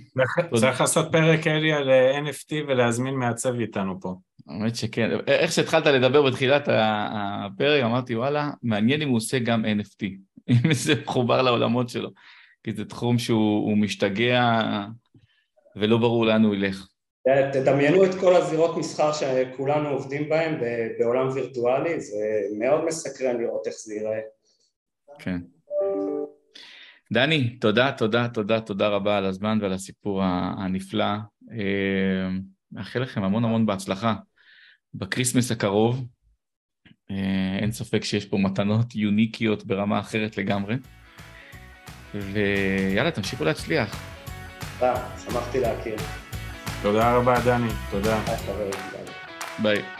[0.54, 1.90] צריך לעשות פרק אלי על
[2.26, 4.14] NFT ולהזמין מעצב איתנו פה.
[4.48, 5.10] האמת שכן.
[5.26, 10.06] איך שהתחלת לדבר בתחילת הפרק, אמרתי, וואלה, מעניין אם הוא עושה גם NFT,
[10.50, 12.10] אם זה מחובר לעולמות שלו,
[12.64, 14.60] כי זה תחום שהוא משתגע
[15.76, 16.88] ולא ברור לאן הוא ילך.
[17.52, 20.60] תדמיינו את כל הזירות מסחר שכולנו עובדים בהן
[20.98, 22.16] בעולם וירטואלי, זה
[22.58, 24.20] מאוד מסקרן לראות איך זה ייראה.
[25.18, 25.38] כן.
[27.12, 30.22] דני, תודה, תודה, תודה, תודה רבה על הזמן ועל הסיפור
[30.58, 31.04] הנפלא.
[31.52, 32.28] אה,
[32.72, 34.14] מאחל לכם המון המון בהצלחה.
[34.94, 36.06] ב Christmas הקרוב.
[37.10, 40.74] אה, אין ספק שיש פה מתנות יוניקיות ברמה אחרת לגמרי.
[42.14, 43.96] ויאללה, תמשיכו להצליח.
[44.78, 45.96] תודה, שמחתי להכיר.
[46.82, 47.68] תודה רבה, דני.
[47.90, 48.20] תודה.
[49.62, 49.97] ביי.